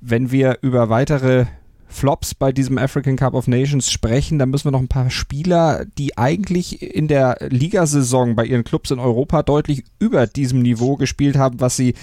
Wenn 0.00 0.32
wir 0.32 0.58
über 0.60 0.90
weitere 0.90 1.46
Flops 1.86 2.34
bei 2.34 2.50
diesem 2.50 2.76
African 2.76 3.14
Cup 3.14 3.34
of 3.34 3.46
Nations 3.46 3.90
sprechen, 3.90 4.38
dann 4.40 4.50
müssen 4.50 4.66
wir 4.66 4.72
noch 4.72 4.80
ein 4.80 4.88
paar 4.88 5.10
Spieler, 5.10 5.84
die 5.96 6.18
eigentlich 6.18 6.82
in 6.82 7.06
der 7.06 7.38
Ligasaison 7.40 8.34
bei 8.34 8.44
ihren 8.44 8.64
Clubs 8.64 8.90
in 8.90 8.98
Europa 8.98 9.44
deutlich 9.44 9.84
über 10.00 10.26
diesem 10.26 10.60
Niveau 10.60 10.96
gespielt 10.96 11.36
haben, 11.36 11.60
was 11.60 11.76
sie 11.76 11.94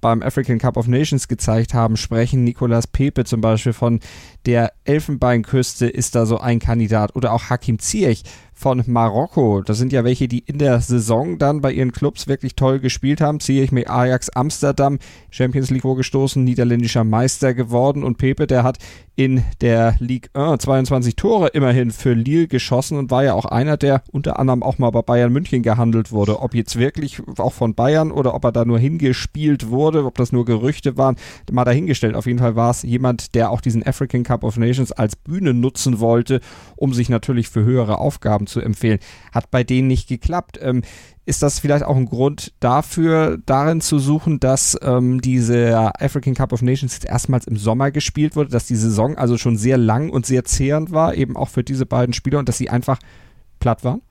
beim 0.00 0.22
African 0.22 0.58
Cup 0.58 0.76
of 0.76 0.86
Nations 0.86 1.26
gezeigt 1.26 1.74
haben, 1.74 1.96
sprechen. 1.96 2.44
Nicolas 2.44 2.86
Pepe 2.86 3.24
zum 3.24 3.40
Beispiel 3.40 3.72
von 3.72 4.00
der 4.46 4.72
Elfenbeinküste 4.84 5.86
ist 5.86 6.14
da 6.14 6.26
so 6.26 6.38
ein 6.38 6.60
Kandidat 6.60 7.16
oder 7.16 7.32
auch 7.32 7.50
Hakim 7.50 7.80
Ziyech 7.80 8.22
von 8.60 8.84
Marokko. 8.86 9.62
Das 9.62 9.78
sind 9.78 9.90
ja 9.90 10.04
welche, 10.04 10.28
die 10.28 10.40
in 10.40 10.58
der 10.58 10.80
Saison 10.80 11.38
dann 11.38 11.62
bei 11.62 11.72
ihren 11.72 11.92
Clubs 11.92 12.28
wirklich 12.28 12.56
toll 12.56 12.78
gespielt 12.78 13.22
haben. 13.22 13.40
Ziehe 13.40 13.62
ich 13.62 13.72
mir 13.72 13.88
Ajax 13.88 14.28
Amsterdam, 14.28 14.98
Champions 15.30 15.70
League 15.70 15.82
vorgestoßen, 15.82 16.44
niederländischer 16.44 17.02
Meister 17.02 17.54
geworden 17.54 18.04
und 18.04 18.18
Pepe, 18.18 18.46
der 18.46 18.62
hat 18.62 18.76
in 19.20 19.44
der 19.60 19.96
Ligue 19.98 20.30
1 20.32 20.62
22 20.62 21.14
Tore 21.14 21.48
immerhin 21.48 21.90
für 21.90 22.14
Lille 22.14 22.48
geschossen 22.48 22.96
und 22.96 23.10
war 23.10 23.22
ja 23.22 23.34
auch 23.34 23.44
einer, 23.44 23.76
der 23.76 24.02
unter 24.12 24.38
anderem 24.38 24.62
auch 24.62 24.78
mal 24.78 24.88
bei 24.90 25.02
Bayern 25.02 25.30
München 25.30 25.62
gehandelt 25.62 26.10
wurde. 26.10 26.40
Ob 26.40 26.54
jetzt 26.54 26.78
wirklich 26.78 27.20
auch 27.36 27.52
von 27.52 27.74
Bayern 27.74 28.12
oder 28.12 28.34
ob 28.34 28.44
er 28.44 28.52
da 28.52 28.64
nur 28.64 28.78
hingespielt 28.78 29.68
wurde, 29.68 30.06
ob 30.06 30.16
das 30.16 30.32
nur 30.32 30.46
Gerüchte 30.46 30.96
waren, 30.96 31.16
mal 31.52 31.64
dahingestellt. 31.64 32.14
Auf 32.14 32.24
jeden 32.24 32.38
Fall 32.38 32.56
war 32.56 32.70
es 32.70 32.82
jemand, 32.82 33.34
der 33.34 33.50
auch 33.50 33.60
diesen 33.60 33.86
African 33.86 34.22
Cup 34.22 34.42
of 34.42 34.56
Nations 34.56 34.90
als 34.90 35.16
Bühne 35.16 35.52
nutzen 35.52 36.00
wollte, 36.00 36.40
um 36.76 36.94
sich 36.94 37.10
natürlich 37.10 37.50
für 37.50 37.62
höhere 37.62 37.98
Aufgaben 37.98 38.46
zu 38.50 38.60
empfehlen. 38.60 38.98
Hat 39.32 39.50
bei 39.50 39.64
denen 39.64 39.88
nicht 39.88 40.08
geklappt. 40.08 40.58
Ähm, 40.60 40.82
ist 41.26 41.42
das 41.42 41.60
vielleicht 41.60 41.84
auch 41.84 41.96
ein 41.96 42.06
Grund 42.06 42.52
dafür, 42.60 43.38
darin 43.46 43.80
zu 43.80 43.98
suchen, 43.98 44.40
dass 44.40 44.76
ähm, 44.82 45.20
diese 45.20 45.92
African 46.00 46.34
Cup 46.34 46.52
of 46.52 46.62
Nations 46.62 46.94
jetzt 46.94 47.04
erstmals 47.04 47.46
im 47.46 47.56
Sommer 47.56 47.90
gespielt 47.90 48.36
wurde, 48.36 48.50
dass 48.50 48.66
die 48.66 48.76
Saison 48.76 49.16
also 49.16 49.38
schon 49.38 49.56
sehr 49.56 49.78
lang 49.78 50.10
und 50.10 50.26
sehr 50.26 50.44
zehrend 50.44 50.90
war, 50.90 51.14
eben 51.14 51.36
auch 51.36 51.48
für 51.48 51.62
diese 51.62 51.86
beiden 51.86 52.12
Spieler 52.12 52.38
und 52.38 52.48
dass 52.48 52.58
sie 52.58 52.68
einfach 52.68 52.98
platt 53.60 53.84
waren? 53.84 54.02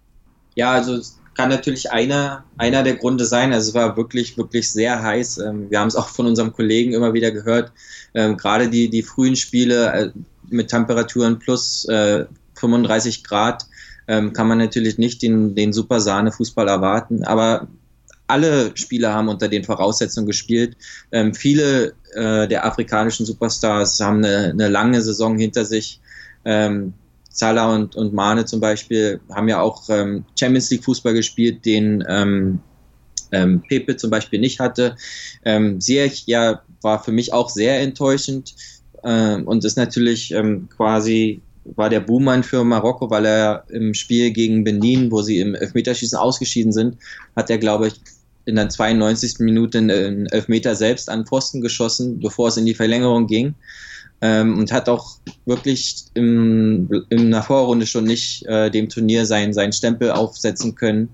Ja, 0.56 0.72
also 0.72 1.00
kann 1.40 1.50
natürlich 1.50 1.90
einer, 1.92 2.44
einer 2.58 2.84
der 2.84 2.96
Gründe 2.96 3.24
sein. 3.26 3.54
Also 3.54 3.70
es 3.70 3.74
war 3.74 3.96
wirklich, 3.96 4.38
wirklich 4.38 4.70
sehr 4.70 5.02
heiß. 5.02 5.38
Ähm, 5.38 5.70
wir 5.70 5.80
haben 5.80 5.88
es 5.88 5.96
auch 5.96 6.10
von 6.10 6.26
unserem 6.26 6.52
Kollegen 6.52 6.92
immer 6.92 7.14
wieder 7.14 7.32
gehört. 7.32 7.72
Ähm, 8.14 8.36
gerade 8.36 8.70
die, 8.70 8.90
die 8.90 9.04
frühen 9.04 9.38
Spiele 9.38 9.94
äh, 9.94 10.12
mit 10.50 10.68
Temperaturen 10.68 11.40
plus 11.40 11.86
äh, 11.86 12.26
35 12.56 13.24
Grad 13.24 13.68
ähm, 14.10 14.34
kann 14.34 14.48
man 14.48 14.58
natürlich 14.58 14.98
nicht 14.98 15.22
den, 15.22 15.54
den 15.54 15.72
super 15.72 16.00
Sahne-Fußball 16.02 16.68
erwarten. 16.68 17.24
Aber 17.24 17.68
alle 18.26 18.72
Spieler 18.74 19.14
haben 19.14 19.30
unter 19.30 19.48
den 19.48 19.64
Voraussetzungen 19.64 20.26
gespielt. 20.26 20.76
Ähm, 21.12 21.36
viele 21.36 21.94
äh, 22.16 22.48
der 22.48 22.66
afrikanischen 22.66 23.26
Superstars 23.26 24.00
haben 24.00 24.18
eine, 24.18 24.50
eine 24.50 24.68
lange 24.68 25.00
Saison 25.02 25.38
hinter 25.38 25.64
sich. 25.64 26.02
Ähm, 26.44 26.94
Salah 27.30 27.74
und, 27.74 27.96
und 27.96 28.14
Mane 28.14 28.46
zum 28.46 28.60
Beispiel 28.60 29.22
haben 29.32 29.48
ja 29.48 29.62
auch 29.62 29.88
ähm, 29.90 30.26
Champions 30.38 30.72
League 30.72 30.84
Fußball 30.84 31.14
gespielt, 31.14 31.64
den 31.64 32.04
ähm, 32.10 32.60
ähm, 33.32 33.62
Pepe 33.70 33.96
zum 33.96 34.10
Beispiel 34.10 34.40
nicht 34.40 34.60
hatte. 34.60 34.96
Ähm, 35.46 35.80
Ziyech 35.80 36.24
ja 36.26 36.64
war 36.82 37.04
für 37.04 37.12
mich 37.12 37.32
auch 37.32 37.50
sehr 37.50 37.80
enttäuschend 37.82 38.56
ähm, 39.04 39.48
und 39.48 39.64
ist 39.64 39.78
natürlich 39.78 40.32
ähm, 40.32 40.68
quasi 40.76 41.42
war 41.76 41.90
der 41.90 42.00
Buhmann 42.00 42.44
für 42.44 42.64
Marokko, 42.64 43.10
weil 43.10 43.26
er 43.26 43.64
im 43.70 43.94
Spiel 43.94 44.32
gegen 44.32 44.64
Benin, 44.64 45.12
wo 45.12 45.22
sie 45.22 45.40
im 45.40 45.56
Elfmeterschießen 45.56 46.18
ausgeschieden 46.18 46.72
sind, 46.72 46.98
hat 47.36 47.50
er, 47.50 47.58
glaube 47.58 47.88
ich, 47.88 47.96
in 48.46 48.56
der 48.56 48.70
92. 48.70 49.40
Minute 49.40 49.78
einen 49.78 50.26
Elfmeter 50.28 50.76
selbst 50.76 51.10
an 51.10 51.26
Pfosten 51.26 51.62
geschossen, 51.62 52.20
bevor 52.20 52.48
es 52.48 52.58
in 52.58 52.66
die 52.66 52.74
Verlängerung 52.74 53.28
ging. 53.28 53.54
Ähm, 54.22 54.58
und 54.58 54.74
hat 54.74 54.90
auch 54.90 55.18
wirklich 55.46 56.06
im, 56.14 56.90
in 57.10 57.32
der 57.32 57.44
Vorrunde 57.44 57.86
schon 57.86 58.04
nicht 58.04 58.46
äh, 58.48 58.70
dem 58.70 58.90
Turnier 58.90 59.26
seinen, 59.26 59.54
seinen 59.54 59.72
Stempel 59.72 60.12
aufsetzen 60.12 60.76
können. 60.76 61.10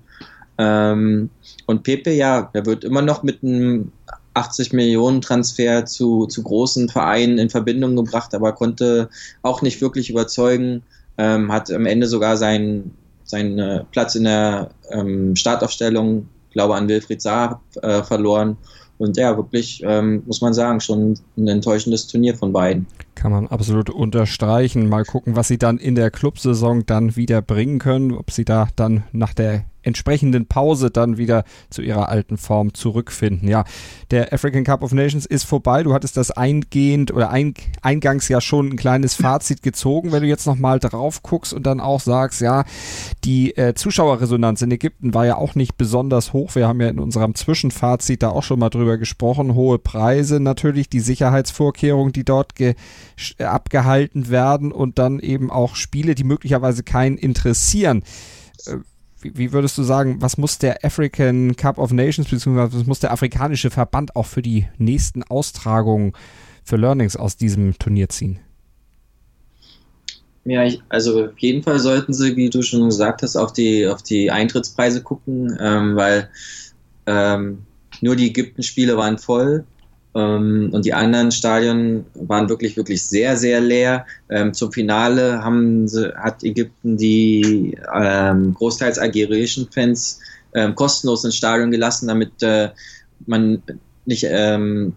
Ähm, 0.58 1.30
und 1.66 1.82
Pepe, 1.84 2.12
ja, 2.12 2.50
der 2.52 2.66
wird 2.66 2.82
immer 2.82 3.02
noch 3.02 3.22
mit 3.22 3.44
einem 3.44 3.92
80 4.36 4.72
Millionen 4.72 5.20
Transfer 5.20 5.86
zu, 5.86 6.26
zu 6.26 6.42
großen 6.42 6.88
Vereinen 6.88 7.38
in 7.38 7.50
Verbindung 7.50 7.96
gebracht, 7.96 8.34
aber 8.34 8.52
konnte 8.52 9.08
auch 9.42 9.62
nicht 9.62 9.80
wirklich 9.80 10.10
überzeugen, 10.10 10.82
ähm, 11.18 11.50
hat 11.50 11.70
am 11.70 11.86
Ende 11.86 12.06
sogar 12.06 12.36
seinen, 12.36 12.94
seinen 13.24 13.86
Platz 13.92 14.14
in 14.14 14.24
der 14.24 14.70
ähm, 14.90 15.34
Startaufstellung, 15.36 16.28
glaube 16.52 16.76
an 16.76 16.88
Wilfried 16.88 17.22
Saar 17.22 17.62
äh, 17.82 18.02
verloren. 18.02 18.56
Und 18.98 19.16
ja, 19.16 19.36
wirklich, 19.36 19.82
ähm, 19.84 20.22
muss 20.26 20.40
man 20.40 20.54
sagen, 20.54 20.80
schon 20.80 21.18
ein 21.36 21.48
enttäuschendes 21.48 22.06
Turnier 22.06 22.34
von 22.34 22.52
beiden. 22.52 22.86
Kann 23.16 23.32
man 23.32 23.48
absolut 23.48 23.88
unterstreichen. 23.90 24.88
Mal 24.88 25.04
gucken, 25.04 25.36
was 25.36 25.48
sie 25.48 25.58
dann 25.58 25.78
in 25.78 25.94
der 25.94 26.10
Clubsaison 26.10 26.84
dann 26.84 27.16
wieder 27.16 27.40
bringen 27.40 27.78
können, 27.78 28.12
ob 28.12 28.30
sie 28.30 28.44
da 28.44 28.68
dann 28.76 29.04
nach 29.10 29.32
der 29.32 29.64
entsprechenden 29.86 30.46
Pause 30.46 30.90
dann 30.90 31.16
wieder 31.16 31.44
zu 31.70 31.80
ihrer 31.80 32.08
alten 32.08 32.36
Form 32.36 32.74
zurückfinden. 32.74 33.48
Ja, 33.48 33.64
der 34.10 34.32
African 34.32 34.64
Cup 34.64 34.82
of 34.82 34.92
Nations 34.92 35.24
ist 35.24 35.44
vorbei. 35.44 35.84
Du 35.84 35.94
hattest 35.94 36.16
das 36.16 36.32
eingehend 36.32 37.12
oder 37.14 37.30
ein, 37.30 37.54
eingangs 37.82 38.28
ja 38.28 38.40
schon 38.40 38.70
ein 38.70 38.76
kleines 38.76 39.14
Fazit 39.14 39.62
gezogen. 39.62 40.10
Wenn 40.10 40.22
du 40.22 40.28
jetzt 40.28 40.46
nochmal 40.46 40.80
drauf 40.80 41.22
guckst 41.22 41.52
und 41.52 41.64
dann 41.64 41.80
auch 41.80 42.00
sagst, 42.00 42.40
ja, 42.40 42.64
die 43.24 43.56
äh, 43.56 43.74
Zuschauerresonanz 43.74 44.60
in 44.62 44.72
Ägypten 44.72 45.14
war 45.14 45.24
ja 45.24 45.36
auch 45.36 45.54
nicht 45.54 45.76
besonders 45.76 46.32
hoch. 46.32 46.56
Wir 46.56 46.66
haben 46.66 46.80
ja 46.80 46.88
in 46.88 46.98
unserem 46.98 47.36
Zwischenfazit 47.36 48.24
da 48.24 48.30
auch 48.30 48.42
schon 48.42 48.58
mal 48.58 48.70
drüber 48.70 48.98
gesprochen. 48.98 49.54
Hohe 49.54 49.78
Preise 49.78 50.40
natürlich, 50.40 50.88
die 50.88 51.00
Sicherheitsvorkehrungen, 51.00 52.12
die 52.12 52.24
dort 52.24 52.54
abgehalten 53.38 54.28
werden 54.28 54.72
und 54.72 54.98
dann 54.98 55.20
eben 55.20 55.50
auch 55.50 55.76
Spiele, 55.76 56.14
die 56.14 56.24
möglicherweise 56.24 56.82
keinen 56.82 57.16
interessieren. 57.16 58.02
Äh, 58.66 58.76
wie, 59.20 59.52
würdest 59.52 59.76
du 59.78 59.82
sagen, 59.82 60.20
was 60.20 60.38
muss 60.38 60.58
der 60.58 60.84
African 60.84 61.56
Cup 61.56 61.78
of 61.78 61.92
Nations 61.92 62.28
beziehungsweise 62.28 62.78
was 62.78 62.86
muss 62.86 63.00
der 63.00 63.12
afrikanische 63.12 63.70
Verband 63.70 64.14
auch 64.14 64.26
für 64.26 64.42
die 64.42 64.66
nächsten 64.78 65.22
Austragungen 65.22 66.12
für 66.62 66.76
Learnings 66.76 67.16
aus 67.16 67.36
diesem 67.36 67.78
Turnier 67.78 68.08
ziehen? 68.08 68.38
Ja, 70.44 70.62
ich, 70.62 70.80
also 70.88 71.24
auf 71.24 71.38
jeden 71.38 71.64
Fall 71.64 71.80
sollten 71.80 72.12
sie, 72.12 72.36
wie 72.36 72.50
du 72.50 72.62
schon 72.62 72.88
gesagt 72.88 73.22
hast, 73.22 73.36
auf 73.36 73.52
die, 73.52 73.86
auf 73.86 74.02
die 74.02 74.30
Eintrittspreise 74.30 75.02
gucken, 75.02 75.56
ähm, 75.60 75.96
weil 75.96 76.28
ähm, 77.06 77.64
nur 78.00 78.14
die 78.14 78.28
Ägypten-Spiele 78.28 78.96
waren 78.96 79.18
voll 79.18 79.64
und 80.20 80.82
die 80.84 80.94
anderen 80.94 81.30
Stadien 81.30 82.06
waren 82.14 82.48
wirklich, 82.48 82.76
wirklich 82.76 83.04
sehr, 83.04 83.36
sehr 83.36 83.60
leer. 83.60 84.06
Ähm, 84.30 84.54
zum 84.54 84.72
Finale 84.72 85.44
haben 85.44 85.86
hat 86.16 86.42
Ägypten 86.42 86.96
die 86.96 87.76
ähm, 87.94 88.54
großteils 88.54 88.98
algerischen 88.98 89.68
Fans 89.70 90.20
ähm, 90.54 90.74
kostenlos 90.74 91.24
ins 91.24 91.36
Stadion 91.36 91.70
gelassen, 91.70 92.08
damit 92.08 92.42
äh, 92.42 92.70
man 93.26 93.62
nicht 94.06 94.26
ähm, 94.26 94.94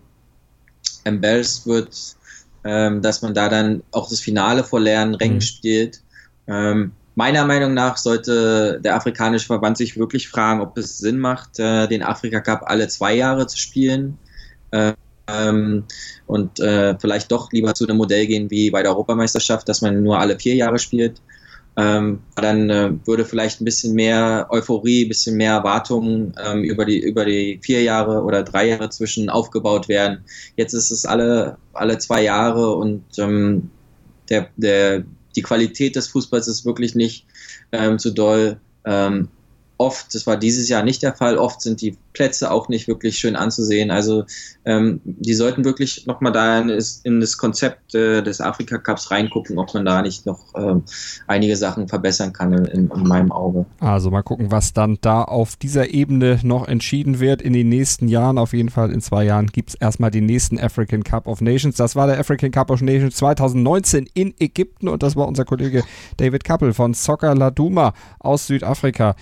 embarrassed 1.03 1.67
wird, 1.67 2.15
ähm, 2.63 3.01
dass 3.01 3.21
man 3.21 3.33
da 3.33 3.49
dann 3.49 3.83
auch 3.91 4.09
das 4.09 4.21
Finale 4.21 4.63
vor 4.63 4.79
leeren 4.79 5.15
Rängen 5.15 5.35
mhm. 5.35 5.41
spielt. 5.41 6.01
Ähm, 6.47 6.93
meiner 7.15 7.45
Meinung 7.45 7.73
nach 7.73 7.97
sollte 7.97 8.79
der 8.81 8.95
afrikanische 8.95 9.47
Verband 9.47 9.77
sich 9.77 9.97
wirklich 9.97 10.29
fragen, 10.29 10.61
ob 10.61 10.77
es 10.77 10.97
Sinn 10.97 11.19
macht, 11.19 11.59
äh, 11.59 11.87
den 11.87 12.03
Afrika 12.03 12.39
Cup 12.39 12.61
alle 12.67 12.87
zwei 12.87 13.15
Jahre 13.15 13.47
zu 13.47 13.57
spielen. 13.57 14.17
Äh, 14.71 14.93
ähm, 15.29 15.83
und 16.27 16.59
äh, 16.59 16.97
vielleicht 16.99 17.31
doch 17.31 17.51
lieber 17.51 17.73
zu 17.73 17.87
einem 17.87 17.97
Modell 17.97 18.27
gehen 18.27 18.49
wie 18.51 18.69
bei 18.71 18.83
der 18.83 18.91
Europameisterschaft, 18.91 19.67
dass 19.67 19.81
man 19.81 20.03
nur 20.03 20.19
alle 20.19 20.39
vier 20.39 20.55
Jahre 20.55 20.79
spielt. 20.79 21.21
Ähm, 21.77 22.19
dann 22.35 22.69
äh, 22.69 22.91
würde 23.05 23.23
vielleicht 23.23 23.61
ein 23.61 23.65
bisschen 23.65 23.93
mehr 23.93 24.47
Euphorie, 24.49 25.05
ein 25.05 25.07
bisschen 25.07 25.37
mehr 25.37 25.53
Erwartungen 25.53 26.33
ähm, 26.43 26.63
über, 26.63 26.83
die, 26.83 26.99
über 26.99 27.23
die 27.23 27.59
vier 27.63 27.83
Jahre 27.83 28.23
oder 28.23 28.43
drei 28.43 28.67
Jahre 28.67 28.89
zwischen 28.89 29.29
aufgebaut 29.29 29.87
werden. 29.87 30.25
Jetzt 30.57 30.73
ist 30.73 30.91
es 30.91 31.05
alle, 31.05 31.57
alle 31.73 31.97
zwei 31.97 32.23
Jahre 32.23 32.75
und 32.75 33.03
ähm, 33.17 33.69
der, 34.29 34.49
der, 34.57 35.05
die 35.35 35.41
Qualität 35.41 35.95
des 35.95 36.07
Fußballs 36.07 36.47
ist 36.47 36.65
wirklich 36.65 36.95
nicht 36.95 37.25
ähm, 37.71 37.97
zu 37.97 38.11
doll. 38.11 38.59
Ähm, 38.83 39.29
oft, 39.79 40.13
das 40.13 40.27
war 40.27 40.37
dieses 40.37 40.67
Jahr 40.67 40.83
nicht 40.83 41.01
der 41.01 41.15
Fall, 41.15 41.37
oft 41.37 41.61
sind 41.61 41.81
die 41.81 41.97
Plätze 42.11 42.51
auch 42.51 42.67
nicht 42.67 42.89
wirklich 42.89 43.17
schön 43.17 43.37
anzusehen. 43.37 43.91
Also 43.91 44.25
ähm, 44.65 44.99
die 45.05 45.33
sollten 45.33 45.63
wirklich 45.63 46.05
nochmal 46.05 46.33
da 46.33 46.59
in, 46.59 46.69
in, 47.03 47.21
das 47.21 47.37
Konzept 47.37 47.95
äh, 47.95 48.21
des 48.21 48.41
Afrika 48.41 48.77
Cups 48.77 49.09
reingucken, 49.09 49.57
ob 49.57 49.73
man 49.73 49.85
da 49.85 50.01
nicht 50.01 50.25
noch 50.25 50.39
ähm, 50.55 50.83
einige 51.27 51.55
Sachen 51.55 51.87
verbessern 51.87 52.33
kann 52.33 52.51
in, 52.51 52.65
in, 52.65 52.91
in, 52.91 53.03
meinem 53.07 53.31
Auge. 53.31 53.65
Also 53.79 54.11
mal 54.11 54.21
gucken, 54.21 54.51
was 54.51 54.73
dann 54.73 54.97
da 54.99 55.23
auf 55.23 55.55
dieser 55.55 55.93
Ebene 55.93 56.41
noch 56.43 56.67
entschieden 56.67 57.21
wird 57.21 57.41
in 57.41 57.53
den 57.53 57.69
nächsten 57.69 58.09
Jahren. 58.09 58.37
Auf 58.37 58.51
jeden 58.51 58.69
Fall 58.69 58.91
in 58.91 58.99
zwei 58.99 59.23
Jahren 59.23 59.47
gibt 59.47 59.69
es 59.69 59.75
erstmal 59.75 60.11
den 60.11 60.25
nächsten 60.25 60.59
African 60.59 61.05
Cup 61.05 61.25
of 61.25 61.39
Nations. 61.39 61.77
Das 61.77 61.95
war 61.95 62.05
der 62.05 62.19
African 62.19 62.51
Cup 62.51 62.69
of 62.69 62.81
Nations 62.81 63.15
2019 63.15 64.09
in 64.13 64.33
Ägypten 64.39 64.89
und 64.89 65.03
das 65.03 65.15
war 65.15 65.25
unser 65.25 65.45
Kollege 65.45 65.83
David 66.17 66.43
Kappel 66.43 66.73
von 66.73 66.93
Soccer 66.93 67.33
Laduma 67.33 67.93
aus 68.19 68.47
Südafrika. 68.47 69.15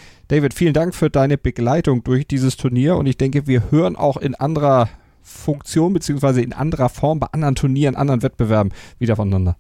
David, 0.48 0.54
vielen 0.54 0.74
Dank 0.74 0.96
für 0.96 1.10
deine 1.10 1.38
Begleitung 1.38 2.06
durch 2.06 2.26
dieses 2.26 2.56
Turnier 2.56 2.96
und 2.96 3.06
ich 3.06 3.18
denke, 3.18 3.48
wir 3.48 3.70
hören 3.70 3.98
auch 3.98 4.16
in 4.16 4.34
anderer 4.34 4.88
Funktion 5.22 5.92
beziehungsweise 5.92 6.42
in 6.42 6.54
anderer 6.54 6.88
Form 6.88 7.20
bei 7.20 7.28
anderen 7.34 7.56
Turnieren, 7.56 7.98
anderen 7.98 8.24
Wettbewerben 8.24 8.72
wieder 8.98 9.18
voneinander. 9.18 9.58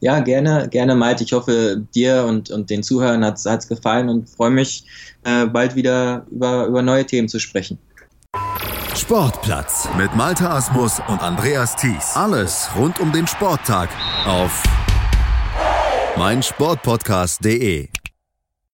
Ja, 0.00 0.18
gerne, 0.18 0.68
gerne, 0.68 0.96
Malte. 0.96 1.22
Ich 1.22 1.32
hoffe, 1.32 1.86
dir 1.94 2.24
und, 2.24 2.50
und 2.50 2.70
den 2.70 2.82
Zuhörern 2.82 3.24
hat 3.24 3.38
es 3.38 3.68
gefallen 3.68 4.08
und 4.08 4.28
freue 4.28 4.50
mich, 4.50 4.84
äh, 5.22 5.46
bald 5.46 5.76
wieder 5.76 6.26
über, 6.28 6.66
über 6.66 6.82
neue 6.82 7.06
Themen 7.06 7.28
zu 7.28 7.38
sprechen. 7.38 7.78
Sportplatz 8.96 9.88
mit 9.96 10.12
Malte 10.16 10.50
Asmus 10.50 11.00
und 11.06 11.22
Andreas 11.22 11.76
Thies. 11.76 12.16
Alles 12.16 12.68
rund 12.76 12.98
um 12.98 13.12
den 13.12 13.28
Sporttag 13.28 13.90
auf 14.26 14.60
meinsportpodcast.de. 16.16 17.90